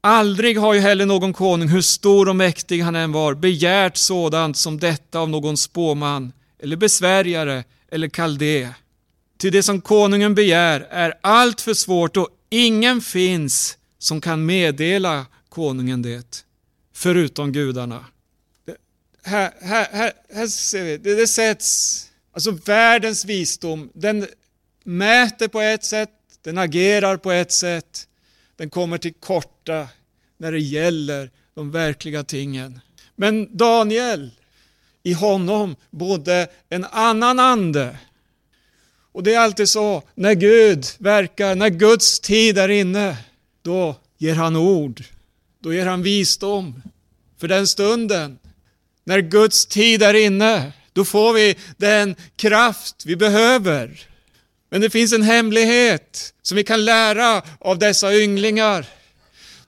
Aldrig 0.00 0.58
har 0.58 0.74
ju 0.74 0.80
heller 0.80 1.06
någon 1.06 1.32
konung, 1.32 1.68
hur 1.68 1.80
stor 1.80 2.28
och 2.28 2.36
mäktig 2.36 2.80
han 2.80 2.96
än 2.96 3.12
var, 3.12 3.34
begärt 3.34 3.96
sådant 3.96 4.56
som 4.56 4.78
detta 4.78 5.18
av 5.18 5.30
någon 5.30 5.56
spåman, 5.56 6.32
eller 6.58 6.76
besvärjare, 6.76 7.64
eller 7.90 8.08
kaldé. 8.08 8.68
Till 9.36 9.52
det 9.52 9.62
som 9.62 9.80
konungen 9.80 10.34
begär 10.34 10.80
är 10.90 11.14
allt 11.20 11.60
för 11.60 11.74
svårt 11.74 12.16
och 12.16 12.28
ingen 12.50 13.00
finns 13.00 13.78
som 13.98 14.20
kan 14.20 14.46
meddela 14.46 15.26
konungen 15.48 16.02
det, 16.02 16.44
förutom 16.94 17.52
gudarna. 17.52 18.04
Det, 18.66 18.76
här, 19.22 19.52
här, 19.60 19.88
här, 19.92 20.12
här 20.34 20.46
ser 20.46 20.84
vi, 20.84 20.96
det, 20.96 21.14
det 21.14 21.26
sätts, 21.26 22.06
alltså 22.32 22.50
världens 22.50 23.24
visdom, 23.24 23.90
den 23.94 24.26
mäter 24.84 25.48
på 25.48 25.60
ett 25.60 25.84
sätt, 25.84 26.10
den 26.42 26.58
agerar 26.58 27.16
på 27.16 27.32
ett 27.32 27.52
sätt, 27.52 28.07
den 28.58 28.70
kommer 28.70 28.98
till 28.98 29.14
korta 29.14 29.88
när 30.36 30.52
det 30.52 30.60
gäller 30.60 31.30
de 31.54 31.70
verkliga 31.70 32.24
tingen. 32.24 32.80
Men 33.16 33.56
Daniel, 33.56 34.30
i 35.02 35.12
honom 35.12 35.76
bodde 35.90 36.48
en 36.68 36.84
annan 36.84 37.38
ande. 37.38 37.98
Och 39.12 39.22
det 39.22 39.34
är 39.34 39.38
alltid 39.38 39.68
så, 39.68 40.02
när 40.14 40.34
Gud 40.34 40.86
verkar, 40.98 41.54
när 41.54 41.68
Guds 41.68 42.20
tid 42.20 42.58
är 42.58 42.68
inne, 42.68 43.16
då 43.62 43.96
ger 44.18 44.34
han 44.34 44.56
ord, 44.56 45.04
då 45.60 45.74
ger 45.74 45.86
han 45.86 46.02
visdom 46.02 46.82
för 47.38 47.48
den 47.48 47.66
stunden. 47.66 48.38
När 49.04 49.20
Guds 49.20 49.66
tid 49.66 50.02
är 50.02 50.14
inne, 50.14 50.72
då 50.92 51.04
får 51.04 51.32
vi 51.32 51.56
den 51.76 52.16
kraft 52.36 53.02
vi 53.06 53.16
behöver. 53.16 54.08
Men 54.70 54.80
det 54.80 54.90
finns 54.90 55.12
en 55.12 55.22
hemlighet 55.22 56.34
som 56.42 56.56
vi 56.56 56.64
kan 56.64 56.84
lära 56.84 57.42
av 57.60 57.78
dessa 57.78 58.14
ynglingar. 58.14 58.86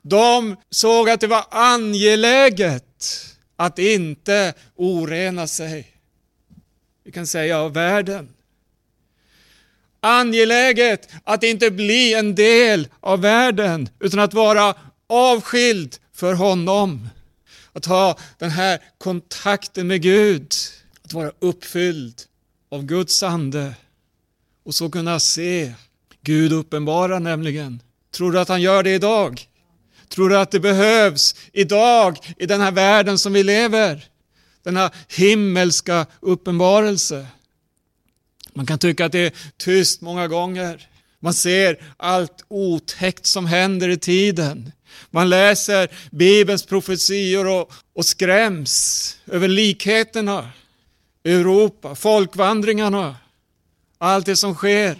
De 0.02 0.56
såg 0.70 1.10
att 1.10 1.20
det 1.20 1.26
var 1.26 1.44
angeläget 1.50 3.26
att 3.56 3.78
inte 3.78 4.54
orena 4.76 5.46
sig. 5.46 5.86
Vi 7.04 7.12
kan 7.12 7.26
säga 7.26 7.58
av 7.58 7.74
världen. 7.74 8.28
Angeläget 10.00 11.08
att 11.24 11.42
inte 11.42 11.70
bli 11.70 12.14
en 12.14 12.34
del 12.34 12.88
av 13.00 13.20
världen 13.20 13.88
utan 14.00 14.20
att 14.20 14.34
vara 14.34 14.74
avskild 15.06 15.96
för 16.14 16.34
honom. 16.34 17.08
Att 17.72 17.86
ha 17.86 18.18
den 18.38 18.50
här 18.50 18.80
kontakten 18.98 19.86
med 19.86 20.02
Gud. 20.02 20.54
Att 21.04 21.12
vara 21.12 21.32
uppfylld 21.38 22.22
av 22.70 22.82
Guds 22.82 23.22
ande. 23.22 23.74
Och 24.64 24.74
så 24.74 24.90
kunna 24.90 25.20
se 25.20 25.72
Gud 26.22 26.52
uppenbara 26.52 27.18
nämligen. 27.18 27.82
Tror 28.14 28.32
du 28.32 28.40
att 28.40 28.48
han 28.48 28.62
gör 28.62 28.82
det 28.82 28.94
idag? 28.94 29.46
Tror 30.08 30.28
du 30.28 30.38
att 30.38 30.50
det 30.50 30.60
behövs 30.60 31.34
idag 31.52 32.18
i 32.38 32.46
den 32.46 32.60
här 32.60 32.70
världen 32.70 33.18
som 33.18 33.32
vi 33.32 33.42
lever? 33.42 34.04
Denna 34.62 34.90
himmelska 35.08 36.06
uppenbarelse. 36.20 37.26
Man 38.52 38.66
kan 38.66 38.78
tycka 38.78 39.04
att 39.04 39.12
det 39.12 39.26
är 39.26 39.32
tyst 39.56 40.00
många 40.00 40.28
gånger. 40.28 40.88
Man 41.20 41.34
ser 41.34 41.78
allt 41.96 42.44
otäckt 42.48 43.26
som 43.26 43.46
händer 43.46 43.88
i 43.88 43.96
tiden. 43.96 44.72
Man 45.10 45.28
läser 45.28 45.88
Bibelns 46.10 46.66
profetior 46.66 47.46
och, 47.46 47.72
och 47.94 48.04
skräms 48.04 49.16
över 49.26 49.48
likheterna. 49.48 50.50
Europa, 51.24 51.94
folkvandringarna, 51.94 53.16
allt 54.00 54.26
det 54.26 54.36
som 54.36 54.54
sker. 54.54 54.96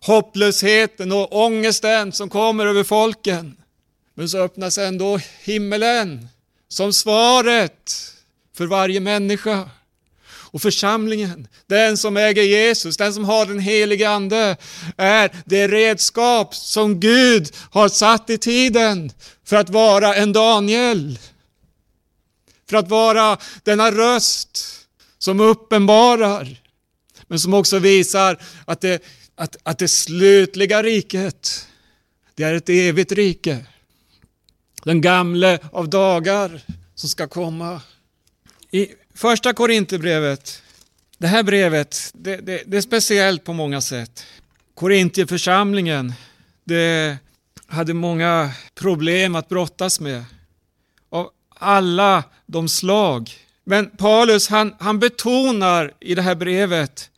Hopplösheten 0.00 1.12
och 1.12 1.36
ångesten 1.36 2.12
som 2.12 2.28
kommer 2.28 2.66
över 2.66 2.84
folken. 2.84 3.56
Men 4.14 4.28
så 4.28 4.38
öppnas 4.38 4.78
ändå 4.78 5.20
himmelen 5.42 6.28
som 6.68 6.92
svaret 6.92 8.12
för 8.56 8.66
varje 8.66 9.00
människa. 9.00 9.70
Och 10.28 10.62
församlingen, 10.62 11.48
den 11.66 11.96
som 11.96 12.16
äger 12.16 12.42
Jesus, 12.42 12.96
den 12.96 13.14
som 13.14 13.24
har 13.24 13.46
den 13.46 13.58
helige 13.58 14.10
Ande, 14.10 14.56
är 14.96 15.30
det 15.44 15.68
redskap 15.68 16.54
som 16.54 17.00
Gud 17.00 17.56
har 17.70 17.88
satt 17.88 18.30
i 18.30 18.38
tiden 18.38 19.12
för 19.44 19.56
att 19.56 19.70
vara 19.70 20.14
en 20.14 20.32
Daniel. 20.32 21.18
för 22.70 22.76
att 22.76 22.88
vara 22.88 23.38
denna 23.62 23.90
röst 23.90 24.64
som 25.18 25.40
uppenbarar, 25.40 26.56
men 27.28 27.38
som 27.38 27.54
också 27.54 27.78
visar 27.78 28.38
att 28.64 28.80
det, 28.80 29.02
att, 29.34 29.56
att 29.62 29.78
det 29.78 29.88
slutliga 29.88 30.82
riket, 30.82 31.66
det 32.34 32.42
är 32.42 32.54
ett 32.54 32.68
evigt 32.68 33.12
rike. 33.12 33.66
Den 34.84 35.00
gamle 35.00 35.58
av 35.72 35.88
dagar 35.88 36.60
som 36.94 37.08
ska 37.08 37.28
komma. 37.28 37.80
I 38.70 38.88
första 39.14 39.52
Korinthierbrevet, 39.52 40.62
det 41.18 41.26
här 41.26 41.42
brevet, 41.42 42.10
det, 42.14 42.36
det, 42.36 42.62
det 42.66 42.76
är 42.76 42.80
speciellt 42.80 43.44
på 43.44 43.52
många 43.52 43.80
sätt. 43.80 44.24
Korintierförsamlingen, 44.74 46.12
det 46.64 47.16
hade 47.66 47.94
många 47.94 48.50
problem 48.74 49.34
att 49.34 49.48
brottas 49.48 50.00
med. 50.00 50.24
Av 51.10 51.30
alla 51.48 52.24
de 52.46 52.68
slag. 52.68 53.30
Men 53.64 53.90
Paulus 53.90 54.48
han, 54.48 54.74
han 54.78 54.98
betonar 54.98 55.92
i 56.00 56.14
det 56.14 56.22
här 56.22 56.34
brevet 56.34 57.10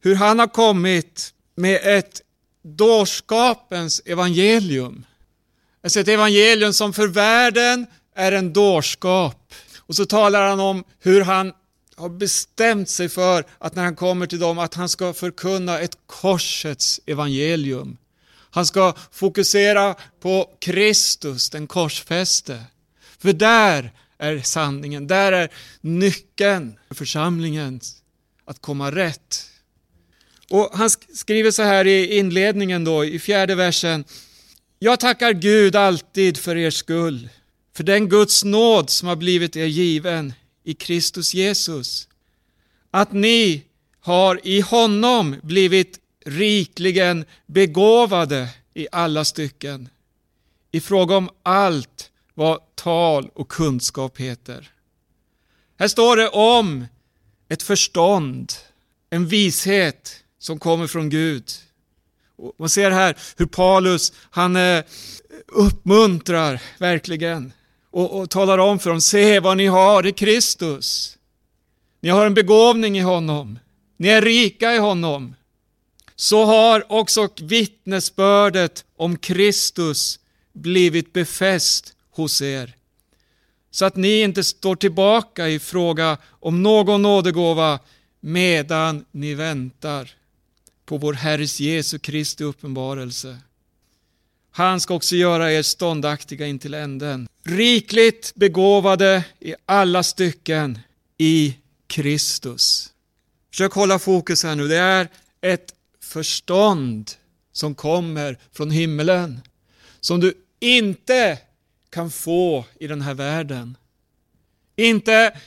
hur 0.00 0.14
han 0.14 0.38
har 0.38 0.46
kommit 0.46 1.34
med 1.54 1.80
ett 1.82 2.22
dårskapens 2.62 4.02
evangelium. 4.04 5.04
Alltså 5.82 6.00
ett 6.00 6.08
evangelium 6.08 6.72
som 6.72 6.92
för 6.92 7.06
världen 7.06 7.86
är 8.14 8.32
en 8.32 8.52
dårskap. 8.52 9.54
Och 9.78 9.94
så 9.94 10.06
talar 10.06 10.48
han 10.48 10.60
om 10.60 10.84
hur 10.98 11.20
han 11.20 11.52
har 11.96 12.08
bestämt 12.08 12.88
sig 12.88 13.08
för 13.08 13.44
att 13.58 13.74
när 13.74 13.84
han 13.84 13.96
kommer 13.96 14.26
till 14.26 14.38
dem 14.38 14.58
att 14.58 14.74
han 14.74 14.88
ska 14.88 15.12
förkunna 15.12 15.78
ett 15.78 15.98
korsets 16.06 17.00
evangelium. 17.06 17.96
Han 18.50 18.66
ska 18.66 18.94
fokusera 19.12 19.94
på 20.20 20.50
Kristus, 20.58 21.50
den 21.50 21.66
korsfäste. 21.66 22.64
För 23.18 23.32
där 23.32 23.92
är 24.18 24.38
sanningen, 24.38 25.06
där 25.06 25.32
är 25.32 25.48
nyckeln 25.80 26.78
för 26.88 26.94
församlingen 26.94 27.80
att 28.44 28.60
komma 28.60 28.90
rätt. 28.90 29.49
Och 30.50 30.70
Han 30.72 30.90
skriver 30.90 31.50
så 31.50 31.62
här 31.62 31.86
i 31.86 32.18
inledningen 32.18 32.84
då, 32.84 33.04
i 33.04 33.18
fjärde 33.18 33.54
versen. 33.54 34.04
Jag 34.78 35.00
tackar 35.00 35.32
Gud 35.32 35.76
alltid 35.76 36.36
för 36.36 36.56
er 36.56 36.70
skull, 36.70 37.28
för 37.76 37.84
den 37.84 38.08
Guds 38.08 38.44
nåd 38.44 38.90
som 38.90 39.08
har 39.08 39.16
blivit 39.16 39.56
er 39.56 39.66
given 39.66 40.32
i 40.64 40.74
Kristus 40.74 41.34
Jesus. 41.34 42.08
Att 42.90 43.12
ni 43.12 43.64
har 44.00 44.40
i 44.44 44.60
honom 44.60 45.36
blivit 45.42 46.00
rikligen 46.24 47.24
begåvade 47.46 48.48
i 48.74 48.86
alla 48.92 49.24
stycken, 49.24 49.88
i 50.72 50.80
fråga 50.80 51.16
om 51.16 51.30
allt 51.42 52.10
vad 52.34 52.74
tal 52.74 53.30
och 53.34 53.48
kunskap 53.48 54.18
heter. 54.18 54.70
Här 55.78 55.88
står 55.88 56.16
det 56.16 56.28
om 56.28 56.86
ett 57.48 57.62
förstånd, 57.62 58.52
en 59.10 59.26
vishet 59.26 60.24
som 60.40 60.58
kommer 60.58 60.86
från 60.86 61.08
Gud. 61.08 61.44
Och 62.36 62.54
man 62.58 62.68
ser 62.68 62.90
här 62.90 63.16
hur 63.36 63.46
Paulus, 63.46 64.12
han 64.30 64.56
eh, 64.56 64.84
uppmuntrar 65.46 66.62
verkligen 66.78 67.52
och, 67.90 68.20
och 68.20 68.30
talar 68.30 68.58
om 68.58 68.78
för 68.78 68.90
dem, 68.90 69.00
se 69.00 69.40
vad 69.40 69.56
ni 69.56 69.66
har 69.66 70.06
i 70.06 70.12
Kristus. 70.12 71.18
Ni 72.00 72.08
har 72.08 72.26
en 72.26 72.34
begåvning 72.34 72.98
i 72.98 73.00
honom. 73.00 73.58
Ni 73.96 74.08
är 74.08 74.22
rika 74.22 74.74
i 74.74 74.78
honom. 74.78 75.34
Så 76.16 76.44
har 76.44 76.92
också 76.92 77.28
vittnesbördet 77.40 78.84
om 78.96 79.16
Kristus 79.16 80.20
blivit 80.52 81.12
befäst 81.12 81.94
hos 82.10 82.42
er. 82.42 82.74
Så 83.70 83.84
att 83.84 83.96
ni 83.96 84.20
inte 84.20 84.44
står 84.44 84.76
tillbaka 84.76 85.48
i 85.48 85.58
fråga 85.58 86.18
om 86.28 86.62
någon 86.62 87.02
nådegåva 87.02 87.78
medan 88.20 89.04
ni 89.10 89.34
väntar 89.34 90.10
på 90.90 90.96
vår 90.96 91.12
Herres 91.12 91.60
Jesu 91.60 91.98
Kristi 91.98 92.44
uppenbarelse. 92.44 93.38
Han 94.50 94.80
ska 94.80 94.94
också 94.94 95.16
göra 95.16 95.52
er 95.52 95.62
ståndaktiga 95.62 96.46
intill 96.46 96.74
änden. 96.74 97.28
Rikligt 97.44 98.34
begåvade 98.34 99.24
i 99.40 99.54
alla 99.66 100.02
stycken 100.02 100.78
i 101.18 101.56
Kristus. 101.86 102.92
Försök 103.50 103.72
hålla 103.72 103.98
fokus 103.98 104.42
här 104.42 104.54
nu. 104.54 104.68
Det 104.68 104.76
är 104.76 105.08
ett 105.40 105.74
förstånd 106.00 107.10
som 107.52 107.74
kommer 107.74 108.38
från 108.52 108.70
himmelen. 108.70 109.40
Som 110.00 110.20
du 110.20 110.34
inte 110.60 111.38
kan 111.90 112.10
få 112.10 112.64
i 112.80 112.86
den 112.86 113.00
här 113.00 113.14
världen. 113.14 113.76
Inte 114.76 115.38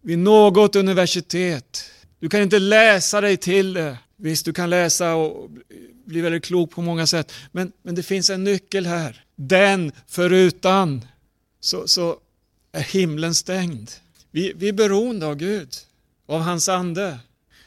vid 0.00 0.18
något 0.18 0.76
universitet. 0.76 1.90
Du 2.18 2.28
kan 2.28 2.42
inte 2.42 2.58
läsa 2.58 3.20
dig 3.20 3.36
till 3.36 3.72
det. 3.72 3.98
Visst, 4.16 4.44
du 4.44 4.52
kan 4.52 4.70
läsa 4.70 5.14
och 5.14 5.50
bli 6.04 6.20
väldigt 6.20 6.44
klok 6.44 6.70
på 6.70 6.82
många 6.82 7.06
sätt. 7.06 7.32
Men, 7.52 7.72
men 7.82 7.94
det 7.94 8.02
finns 8.02 8.30
en 8.30 8.44
nyckel 8.44 8.86
här. 8.86 9.24
Den 9.36 9.92
förutan 10.08 11.04
så, 11.60 11.88
så 11.88 12.18
är 12.72 12.80
himlen 12.82 13.34
stängd. 13.34 13.90
Vi, 14.30 14.52
vi 14.56 14.68
är 14.68 14.72
beroende 14.72 15.26
av 15.26 15.34
Gud, 15.34 15.68
av 16.26 16.40
hans 16.40 16.68
ande. 16.68 17.18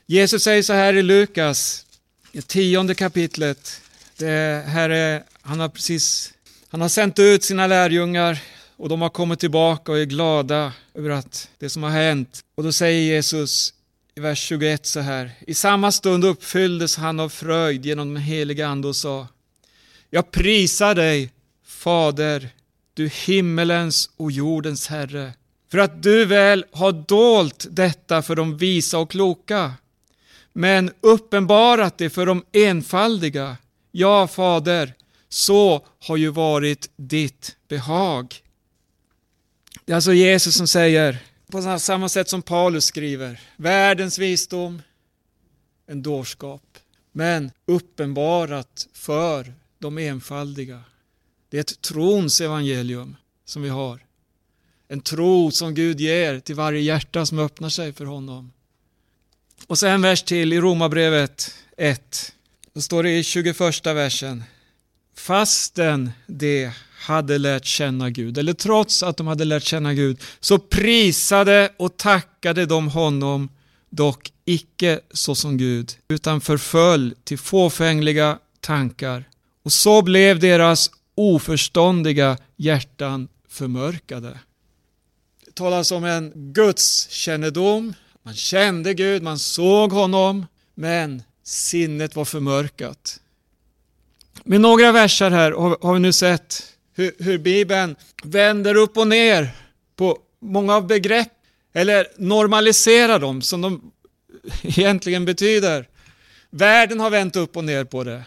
Jesus 0.06 0.44
säger 0.44 0.64
så 0.64 0.74
här 0.74 0.94
i 0.94 1.02
Lukas, 1.02 1.86
i 2.32 2.42
tionde 2.42 2.96
kapitlet. 2.96 3.82
Det 4.18 4.64
här 4.68 4.90
är, 4.90 5.24
han, 5.42 5.60
har 5.60 5.70
precis, 5.70 6.34
han 6.70 6.82
har 6.82 6.90
sänt 6.90 7.20
ut 7.20 7.44
sina 7.44 7.68
lärjungar 7.68 8.40
och 8.78 8.90
de 8.90 9.02
har 9.02 9.10
kommit 9.10 9.40
tillbaka 9.40 9.92
och 9.92 9.98
är 9.98 10.06
glada 10.06 10.74
över 10.94 11.10
att 11.10 11.50
det 11.58 11.70
som 11.70 11.84
har 11.84 11.90
hänt. 11.90 12.44
Och 12.56 12.64
då 12.64 12.72
säger 12.72 13.02
Jesus 13.02 13.74
i 14.18 14.20
vers 14.20 14.40
21 14.40 14.86
så 14.86 15.00
här. 15.00 15.32
I 15.48 15.54
samma 15.54 15.92
stund 15.92 16.26
uppfylldes 16.26 16.98
han 16.98 17.20
av 17.20 17.30
fröjd 17.30 17.86
genom 17.86 18.14
den 18.14 18.24
helige 18.24 18.68
ande 18.68 18.88
och 18.88 18.96
sa 18.96 19.28
Jag 20.10 20.32
prisar 20.32 20.96
dig, 20.96 21.32
Fader, 21.66 22.50
du 22.94 23.08
himmelens 23.08 24.10
och 24.18 24.32
jordens 24.32 24.88
Herre, 24.88 25.34
för 25.72 25.78
att 25.78 26.04
du 26.04 26.26
väl 26.26 26.66
har 26.72 26.92
dolt 26.92 27.68
detta 27.70 28.22
för 28.22 28.36
de 28.36 28.58
visa 28.58 28.98
och 28.98 29.12
kloka, 29.12 29.74
men 30.54 30.92
uppenbarat 31.02 31.98
det 31.98 32.10
för 32.10 32.26
de 32.26 32.46
enfaldiga. 32.52 33.58
Ja, 33.92 34.28
Fader, 34.28 34.94
så 35.30 35.86
har 36.00 36.18
ju 36.18 36.30
varit 36.30 36.90
ditt 36.96 37.56
behag. 37.68 38.36
Det 39.86 39.92
är 39.92 39.96
alltså 39.96 40.14
Jesus 40.14 40.56
som 40.58 40.68
säger, 40.68 41.20
på 41.52 41.80
samma 41.80 42.10
sätt 42.10 42.30
som 42.30 42.42
Paulus 42.42 42.86
skriver, 42.86 43.40
världens 43.56 44.18
visdom, 44.18 44.82
en 45.88 46.02
dårskap, 46.02 46.78
men 47.12 47.52
uppenbarat 47.66 48.88
för 48.94 49.54
de 49.80 49.98
enfaldiga. 49.98 50.84
Det 51.50 51.58
är 51.58 51.62
ett 51.62 51.82
trons 51.82 52.42
evangelium 52.42 53.16
som 53.46 53.62
vi 53.62 53.70
har. 53.70 54.06
En 54.88 55.02
tro 55.02 55.52
som 55.52 55.74
Gud 55.74 56.00
ger 56.00 56.40
till 56.40 56.56
varje 56.56 56.82
hjärta 56.82 57.26
som 57.26 57.40
öppnar 57.40 57.70
sig 57.70 57.94
för 57.94 58.06
honom. 58.06 58.52
Och 59.68 59.78
så 59.78 59.88
en 59.88 60.02
vers 60.02 60.24
till 60.24 60.54
i 60.54 60.60
Romarbrevet 60.60 61.56
1. 61.78 62.34
Då 62.74 62.82
står 62.82 63.04
det 63.04 63.18
i 63.18 63.24
21 63.24 63.86
versen. 63.86 64.44
Fastän 65.16 66.12
det 66.28 66.72
hade 66.98 67.38
lärt 67.38 67.66
känna 67.66 68.10
Gud, 68.10 68.38
eller 68.38 68.54
trots 68.54 69.04
att 69.04 69.18
de 69.18 69.28
hade 69.28 69.46
lärt 69.46 69.64
känna 69.64 69.94
Gud, 69.94 70.22
så 70.40 70.60
prisade 70.60 71.70
och 71.78 71.98
tackade 71.98 72.66
de 72.66 72.88
honom, 72.88 73.50
dock 73.90 74.32
icke 74.46 75.00
såsom 75.12 75.58
Gud, 75.58 75.94
utan 76.08 76.42
förföll 76.42 77.16
till 77.24 77.38
fåfängliga 77.38 78.40
tankar. 78.60 79.24
Och 79.64 79.72
så 79.72 80.02
blev 80.02 80.40
deras 80.40 80.92
oförståndiga 81.16 82.38
hjärtan 82.56 83.28
förmörkade. 83.50 84.40
Det 85.46 85.52
talas 85.56 85.92
om 85.92 86.04
en 86.04 86.32
gudskännedom. 86.36 87.94
Man 88.24 88.34
kände 88.34 88.94
Gud, 88.94 89.24
man 89.24 89.40
såg 89.40 89.92
honom, 89.92 90.46
men 90.76 91.24
sinnet 91.44 92.16
var 92.16 92.26
förmörkat. 92.26 93.20
Med 94.44 94.62
några 94.62 94.92
verser 94.92 95.32
här 95.32 95.52
har 95.82 95.94
vi 95.94 96.00
nu 96.00 96.14
sett 96.14 96.77
hur, 96.98 97.12
hur 97.20 97.38
Bibeln 97.38 97.96
vänder 98.24 98.76
upp 98.76 98.98
och 98.98 99.08
ner 99.08 99.50
på 99.96 100.18
många 100.40 100.76
av 100.76 100.88
begrepp, 100.88 101.32
eller 101.74 102.08
normaliserar 102.18 103.20
dem 103.20 103.42
som 103.42 103.62
de 103.62 103.92
egentligen 104.64 105.26
betyder. 105.26 105.88
Världen 106.50 107.00
har 107.00 107.10
vänt 107.10 107.36
upp 107.36 107.58
och 107.58 107.64
ner 107.64 107.84
på 107.84 108.04
det. 108.04 108.24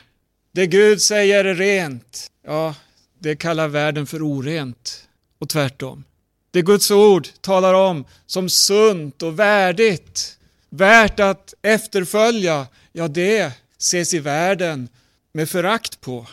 Det 0.53 0.67
Gud 0.67 1.03
säger 1.03 1.45
är 1.45 1.55
rent, 1.55 2.31
ja, 2.47 2.75
det 3.19 3.37
kallar 3.37 3.69
världen 3.69 4.07
för 4.07 4.23
orent. 4.23 5.07
Och 5.39 5.49
tvärtom. 5.49 6.05
Det 6.51 6.63
Guds 6.63 6.91
ord 6.91 7.29
talar 7.41 7.75
om 7.75 8.05
som 8.27 8.49
sunt 8.49 9.23
och 9.23 9.39
värdigt, 9.39 10.39
värt 10.71 11.21
att 11.21 11.55
efterfölja, 11.63 12.67
ja 12.93 13.09
det 13.09 13.53
ses 13.79 14.15
i 14.15 14.19
världen 14.19 14.89
med 15.33 15.51
förakt 15.51 16.01
på. 16.01 16.27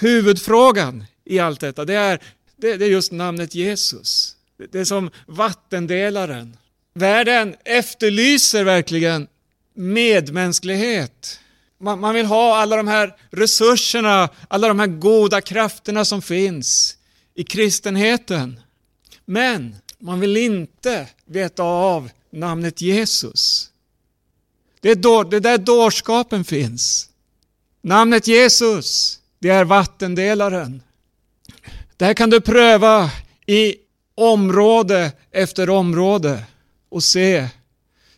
Huvudfrågan 0.00 1.04
i 1.24 1.38
allt 1.38 1.60
detta, 1.60 1.84
det 1.84 1.94
är, 1.94 2.20
det, 2.56 2.76
det 2.76 2.84
är 2.84 2.90
just 2.90 3.12
namnet 3.12 3.54
Jesus. 3.54 4.36
Det 4.70 4.80
är 4.80 4.84
som 4.84 5.10
vattendelaren. 5.26 6.56
Världen 6.94 7.56
efterlyser 7.64 8.64
verkligen 8.64 9.28
medmänsklighet. 9.74 11.40
Man, 11.78 12.00
man 12.00 12.14
vill 12.14 12.26
ha 12.26 12.56
alla 12.56 12.76
de 12.76 12.88
här 12.88 13.16
resurserna, 13.30 14.28
alla 14.48 14.68
de 14.68 14.80
här 14.80 14.86
goda 14.86 15.40
krafterna 15.40 16.04
som 16.04 16.22
finns 16.22 16.96
i 17.34 17.44
kristenheten. 17.44 18.60
Men 19.24 19.76
man 19.98 20.20
vill 20.20 20.36
inte 20.36 21.06
veta 21.24 21.62
av 21.62 22.10
namnet 22.30 22.80
Jesus. 22.80 23.70
Det 24.80 24.90
är, 24.90 24.94
då, 24.94 25.22
det 25.22 25.36
är 25.36 25.40
där 25.40 25.58
dårskapen 25.58 26.44
finns. 26.44 27.10
Namnet 27.82 28.26
Jesus, 28.26 29.20
det 29.38 29.48
är 29.48 29.64
vattendelaren. 29.64 30.82
Det 32.00 32.06
här 32.06 32.14
kan 32.14 32.30
du 32.30 32.40
pröva 32.40 33.10
i 33.46 33.76
område 34.14 35.12
efter 35.30 35.70
område 35.70 36.44
och 36.88 37.04
se 37.04 37.48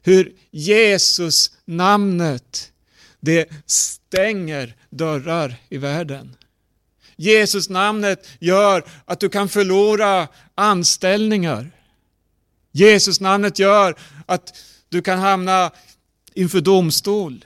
hur 0.03 0.33
Jesus 0.51 1.53
namnet 1.65 2.73
det 3.21 3.49
stänger 3.67 4.77
dörrar 4.91 5.57
i 5.69 5.79
världen. 5.79 6.37
Jesus 7.17 7.69
namnet 7.69 8.29
gör 8.39 8.85
att 9.05 9.21
du 9.21 9.29
kan 9.29 9.49
förlora 9.49 10.29
anställningar. 10.55 11.71
Jesus 12.73 13.21
namnet 13.21 13.59
gör 13.59 13.95
att 14.27 14.55
du 14.89 15.03
kan 15.03 15.19
hamna 15.19 15.71
inför 16.35 16.61
domstol. 16.61 17.45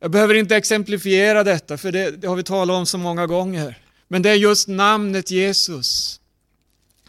Jag 0.00 0.10
behöver 0.10 0.34
inte 0.34 0.56
exemplifiera 0.56 1.44
detta 1.44 1.78
för 1.78 1.92
det, 1.92 2.10
det 2.10 2.26
har 2.26 2.36
vi 2.36 2.44
talat 2.44 2.74
om 2.74 2.86
så 2.86 2.98
många 2.98 3.26
gånger. 3.26 3.78
Men 4.12 4.22
det 4.22 4.30
är 4.30 4.34
just 4.34 4.68
namnet 4.68 5.30
Jesus. 5.30 6.20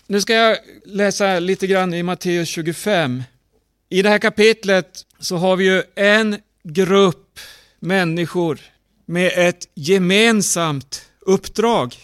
Nu 0.08 0.22
ska 0.22 0.34
jag 0.34 0.58
läsa 0.86 1.40
lite 1.40 1.68
grann 1.68 1.94
i 1.94 2.04
Matteus 2.04 2.50
25. 2.50 3.24
I 3.90 4.02
det 4.02 4.10
här 4.10 4.20
kapitlet 4.20 5.06
så 5.20 5.38
har 5.38 5.56
vi 5.56 5.66
ju 5.66 5.84
en 5.96 6.38
grupp 6.64 7.40
människor 7.80 8.60
med 9.06 9.32
ett 9.36 9.68
gemensamt 9.76 11.06
uppdrag. 11.20 11.96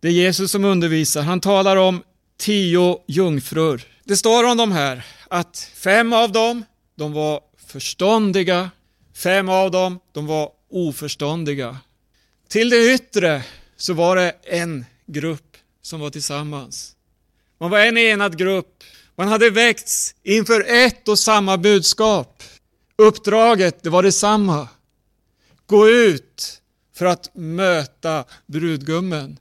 Det 0.00 0.08
är 0.08 0.12
Jesus 0.12 0.50
som 0.50 0.64
undervisar. 0.64 1.22
Han 1.22 1.40
talar 1.40 1.76
om 1.76 2.02
tio 2.38 2.98
jungfrur. 3.06 3.82
Det 4.04 4.16
står 4.16 4.44
om 4.44 4.56
dem 4.56 4.72
här 4.72 5.06
att 5.28 5.70
fem 5.74 6.12
av 6.12 6.32
dem, 6.32 6.64
de 6.96 7.12
var 7.12 7.40
förståndiga. 7.66 8.70
Fem 9.14 9.48
av 9.48 9.70
dem, 9.70 10.00
de 10.12 10.26
var 10.26 10.50
oförståndiga. 10.70 11.78
Till 12.48 12.70
det 12.70 12.94
yttre 12.94 13.42
så 13.76 13.92
var 13.92 14.16
det 14.16 14.34
en 14.42 14.84
grupp 15.06 15.56
som 15.82 16.00
var 16.00 16.10
tillsammans. 16.10 16.96
Man 17.58 17.70
var 17.70 17.78
en 17.78 17.98
enad 17.98 18.38
grupp. 18.38 18.84
Man 19.16 19.28
hade 19.28 19.50
väckts 19.50 20.14
inför 20.22 20.64
ett 20.68 21.08
och 21.08 21.18
samma 21.18 21.58
budskap. 21.58 22.42
Uppdraget, 22.96 23.82
det 23.82 23.90
var 23.90 24.02
detsamma. 24.02 24.68
Gå 25.66 25.88
ut 25.88 26.60
för 26.96 27.06
att 27.06 27.30
möta 27.34 28.24
brudgummen. 28.46 29.38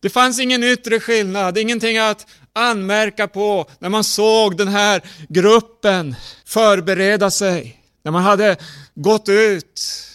Det 0.00 0.10
fanns 0.10 0.40
ingen 0.40 0.64
yttre 0.64 1.00
skillnad, 1.00 1.58
ingenting 1.58 1.98
att 1.98 2.26
anmärka 2.52 3.28
på 3.28 3.70
när 3.78 3.88
man 3.88 4.04
såg 4.04 4.56
den 4.56 4.68
här 4.68 5.02
gruppen 5.28 6.14
förbereda 6.44 7.30
sig. 7.30 7.82
När 8.02 8.12
man 8.12 8.22
hade 8.22 8.56
gått 8.94 9.28
ut. 9.28 10.07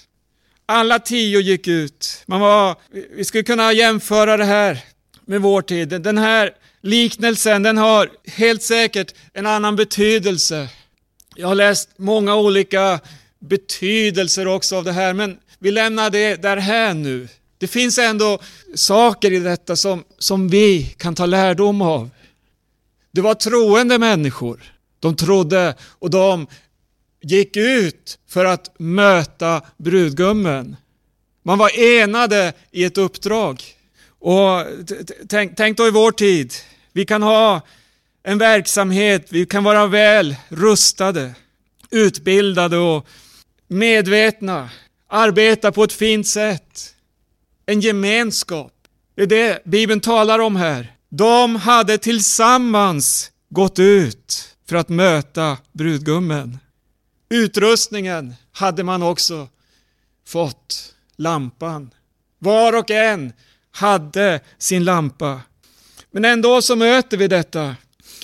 Alla 0.65 0.99
tio 0.99 1.39
gick 1.39 1.67
ut. 1.67 2.23
Man 2.25 2.39
var, 2.39 2.75
vi 3.15 3.25
skulle 3.25 3.43
kunna 3.43 3.73
jämföra 3.73 4.37
det 4.37 4.45
här 4.45 4.79
med 5.25 5.41
vår 5.41 5.61
tid. 5.61 5.89
Den 5.89 6.17
här 6.17 6.51
liknelsen 6.81 7.63
den 7.63 7.77
har 7.77 8.09
helt 8.25 8.63
säkert 8.63 9.13
en 9.33 9.45
annan 9.45 9.75
betydelse. 9.75 10.69
Jag 11.35 11.47
har 11.47 11.55
läst 11.55 11.89
många 11.97 12.35
olika 12.35 12.99
betydelser 13.39 14.47
också 14.47 14.75
av 14.75 14.83
det 14.83 14.91
här, 14.91 15.13
men 15.13 15.37
vi 15.59 15.71
lämnar 15.71 16.09
det 16.09 16.35
därhän 16.35 17.03
nu. 17.03 17.27
Det 17.57 17.67
finns 17.67 17.97
ändå 17.97 18.39
saker 18.75 19.31
i 19.31 19.39
detta 19.39 19.75
som, 19.75 20.03
som 20.19 20.49
vi 20.49 20.95
kan 20.97 21.15
ta 21.15 21.25
lärdom 21.25 21.81
av. 21.81 22.09
Det 23.11 23.21
var 23.21 23.35
troende 23.35 23.99
människor. 23.99 24.73
De 24.99 25.15
trodde 25.15 25.75
och 25.99 26.09
de 26.09 26.47
gick 27.23 27.57
ut 27.57 28.19
för 28.29 28.45
att 28.45 28.79
möta 28.79 29.61
brudgummen. 29.77 30.75
Man 31.43 31.57
var 31.57 31.79
enade 31.79 32.53
i 32.71 32.83
ett 32.83 32.97
uppdrag. 32.97 33.63
Och 34.19 34.65
tänk, 35.29 35.55
tänk 35.57 35.77
då 35.77 35.87
i 35.87 35.91
vår 35.91 36.11
tid. 36.11 36.53
Vi 36.91 37.05
kan 37.05 37.23
ha 37.23 37.61
en 38.23 38.37
verksamhet, 38.37 39.27
vi 39.29 39.45
kan 39.45 39.63
vara 39.63 39.87
väl 39.87 40.35
rustade, 40.49 41.33
utbildade 41.91 42.77
och 42.77 43.07
medvetna, 43.67 44.69
arbeta 45.07 45.71
på 45.71 45.83
ett 45.83 45.93
fint 45.93 46.27
sätt. 46.27 46.95
En 47.65 47.81
gemenskap. 47.81 48.73
Det 49.15 49.21
är 49.21 49.27
det 49.27 49.65
Bibeln 49.65 49.99
talar 49.99 50.39
om 50.39 50.55
här. 50.55 50.93
De 51.09 51.55
hade 51.55 51.97
tillsammans 51.97 53.31
gått 53.49 53.79
ut 53.79 54.55
för 54.69 54.75
att 54.75 54.89
möta 54.89 55.57
brudgummen. 55.71 56.57
Utrustningen 57.29 58.35
hade 58.51 58.83
man 58.83 59.03
också 59.03 59.47
fått, 60.27 60.95
lampan. 61.17 61.93
Var 62.39 62.73
och 62.73 62.91
en 62.91 63.33
hade 63.71 64.39
sin 64.57 64.83
lampa. 64.83 65.41
Men 66.11 66.25
ändå 66.25 66.61
så 66.61 66.75
möter 66.75 67.17
vi 67.17 67.27
detta, 67.27 67.75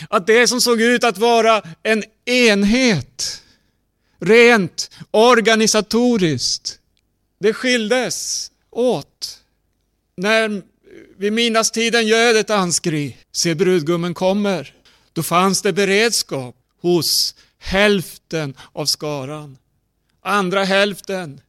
att 0.10 0.28
det 0.28 0.48
som 0.48 0.62
såg 0.62 0.82
ut 0.82 1.04
att 1.04 1.18
vara 1.18 1.62
en 1.84 2.04
enhet, 2.26 3.44
rent 4.20 4.92
organisatoriskt, 5.12 6.80
det 7.40 7.54
skildes 7.54 8.52
åt. 8.70 9.40
När 10.18 10.62
vid 11.18 11.34
minnastiden 11.34 12.08
gödet 12.08 12.50
anskri, 12.50 13.18
se 13.32 13.56
brudgummen 13.56 14.14
kommer, 14.14 14.74
då 15.14 15.24
fanns 15.24 15.62
det 15.62 15.74
beredskap 15.74 16.56
hos 16.82 17.36
hälften 17.60 18.54
av 18.74 18.86
skaran. 18.86 19.58
Andra 20.24 20.64
hälften, 20.64 21.42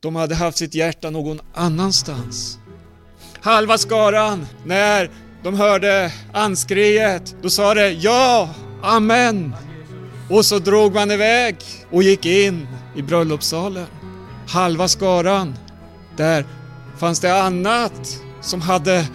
de 0.00 0.16
hade 0.16 0.34
haft 0.34 0.58
sitt 0.58 0.74
hjärta 0.74 1.10
någon 1.10 1.40
annanstans. 1.54 2.58
Halva 3.40 3.78
skaran, 3.78 4.46
när 4.64 5.10
de 5.42 5.54
hörde 5.54 6.12
anskriet, 6.32 7.36
då 7.42 7.50
sa 7.50 7.74
det 7.74 7.90
ja, 7.90 8.54
amen. 8.82 9.54
Och 10.30 10.46
så 10.46 10.58
drog 10.58 10.94
man 10.94 11.10
iväg 11.10 11.56
och 11.90 12.02
gick 12.02 12.26
in 12.26 12.68
i 12.96 13.02
bröllopssalen. 13.02 13.86
Halva 14.48 14.88
skaran, 14.88 15.54
där 16.16 16.44
fanns 16.98 17.20
det 17.20 17.42
annat 17.42 18.18
som 18.40 18.60
hade 18.60 19.06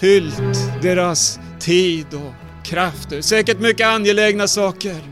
fyllt 0.00 0.82
deras 0.82 1.38
tid 1.58 2.06
och 2.14 2.32
krafter. 2.64 3.20
Säkert 3.20 3.60
mycket 3.60 3.86
angelägna 3.86 4.48
saker. 4.48 5.11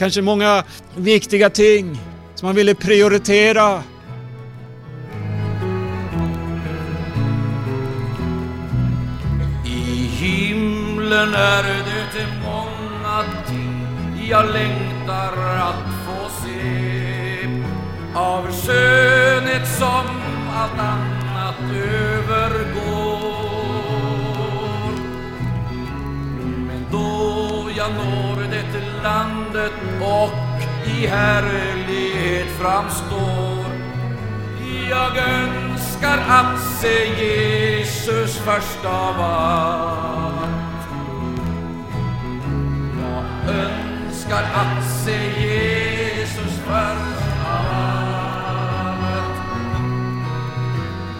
Kanske 0.00 0.22
många 0.22 0.64
viktiga 0.96 1.50
ting 1.50 1.98
som 2.34 2.46
man 2.46 2.54
ville 2.56 2.74
prioritera. 2.74 3.82
I 9.64 10.08
himlen 10.20 11.34
är 11.34 11.62
det 12.14 12.26
många 12.44 13.24
ting 13.48 13.86
jag 14.30 14.44
längtar 14.52 15.58
att 15.58 15.84
få 16.06 16.30
se 16.42 17.48
av 18.14 18.46
skönhet 18.52 19.68
som 19.78 20.06
allt 20.54 20.80
annat 20.80 21.60
övergår. 21.74 23.20
Men 26.66 26.86
då 26.90 27.70
jag 27.76 27.94
når 27.94 28.42
det 28.50 28.60
landet 29.02 29.69
och 30.02 30.60
i 30.86 31.06
härlighet 31.06 32.46
framstår 32.60 33.50
jag 34.90 35.16
önskar 35.16 36.18
att 36.28 36.60
se 36.60 37.24
Jesus 37.24 38.36
först 38.36 38.84
av 38.84 39.20
allt. 39.20 40.50
Jag 43.00 43.54
önskar 43.54 44.42
att 44.42 44.84
se 45.04 45.40
Jesus 45.40 46.54
först 46.66 47.30
av 47.46 47.66
allt. 47.70 49.40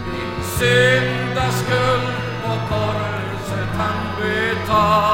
Min 0.05 0.43
syndaskuld 0.43 2.07
på 2.43 2.53
korset 2.69 3.69
han 3.77 4.21
betalt. 4.21 5.10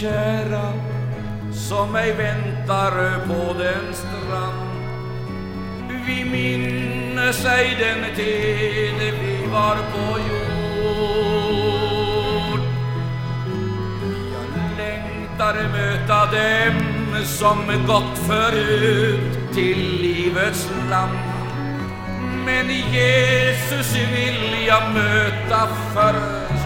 Kära 0.00 0.72
som 1.52 1.92
mig 1.92 2.12
väntar 2.12 3.26
på 3.26 3.52
den 3.58 3.94
strand. 3.94 4.68
Vi 6.06 6.24
minnes 6.24 7.44
ej 7.44 7.76
den 7.78 8.16
tid 8.16 9.14
vi 9.22 9.46
var 9.52 9.76
på 9.76 10.18
jord. 10.18 11.12
Jag 14.32 14.48
längtar 14.78 15.54
möta 15.72 16.26
dem 16.26 17.24
som 17.24 17.58
gått 17.86 18.18
förut 18.28 19.54
till 19.54 20.00
livets 20.00 20.70
land. 20.90 21.18
Men 22.44 22.68
Jesus 22.68 23.94
vill 23.94 24.66
jag 24.66 24.82
möta 24.94 25.68
först 25.94 26.61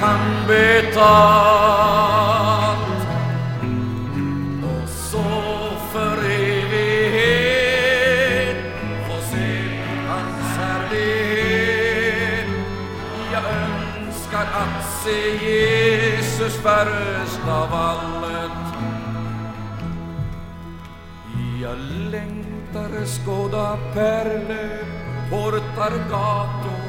han 0.00 0.46
betalt. 0.46 1.18
Och 4.62 4.88
så 4.88 5.24
för 5.92 6.16
evighet 6.30 7.76
få 9.06 9.16
se 9.30 9.50
hans 10.08 10.56
härlighet. 10.58 12.48
Jag 13.32 13.44
önskar 13.44 14.46
att 14.62 14.84
se 15.04 15.20
Jesus 15.46 16.54
först 16.56 17.48
av 17.48 17.74
allt. 17.74 18.18
Jag 21.62 21.78
längtar 22.10 23.06
skåda 23.06 23.78
pärlor, 23.94 24.84
portar, 25.30 25.94
gator 26.10 26.80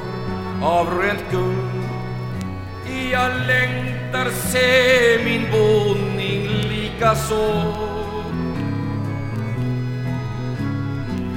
av 0.62 0.98
rent 0.98 1.30
guld. 1.30 1.69
Jag 3.12 3.30
längtar 3.46 4.30
se 4.30 5.24
min 5.24 5.50
boning 5.52 6.48
likaså. 6.48 7.74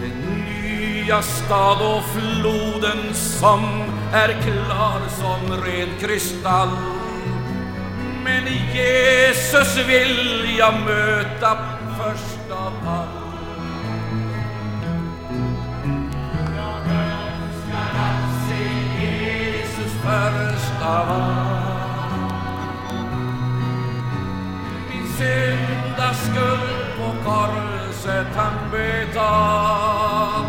Den 0.02 0.46
nya 0.46 1.22
stad 1.22 1.78
och 1.82 2.04
floden 2.04 3.14
som 3.14 3.84
är 4.14 4.28
klar 4.42 5.02
som 5.10 5.62
ren 5.62 5.90
kristall. 6.00 6.70
Men 8.24 8.44
Jesus 8.74 9.78
vill 9.88 10.56
jag 10.58 10.74
möta 10.74 11.58
först 11.98 12.52
av 12.52 12.74
allt. 12.88 13.24
se 18.50 18.64
Jesus 19.02 19.94
först 20.04 20.86
av 20.86 21.10
allt. 21.10 21.53
Syndaskuld 25.24 26.70
på 26.98 27.08
korset 27.26 28.28
han 28.36 28.56
betalt. 28.72 30.43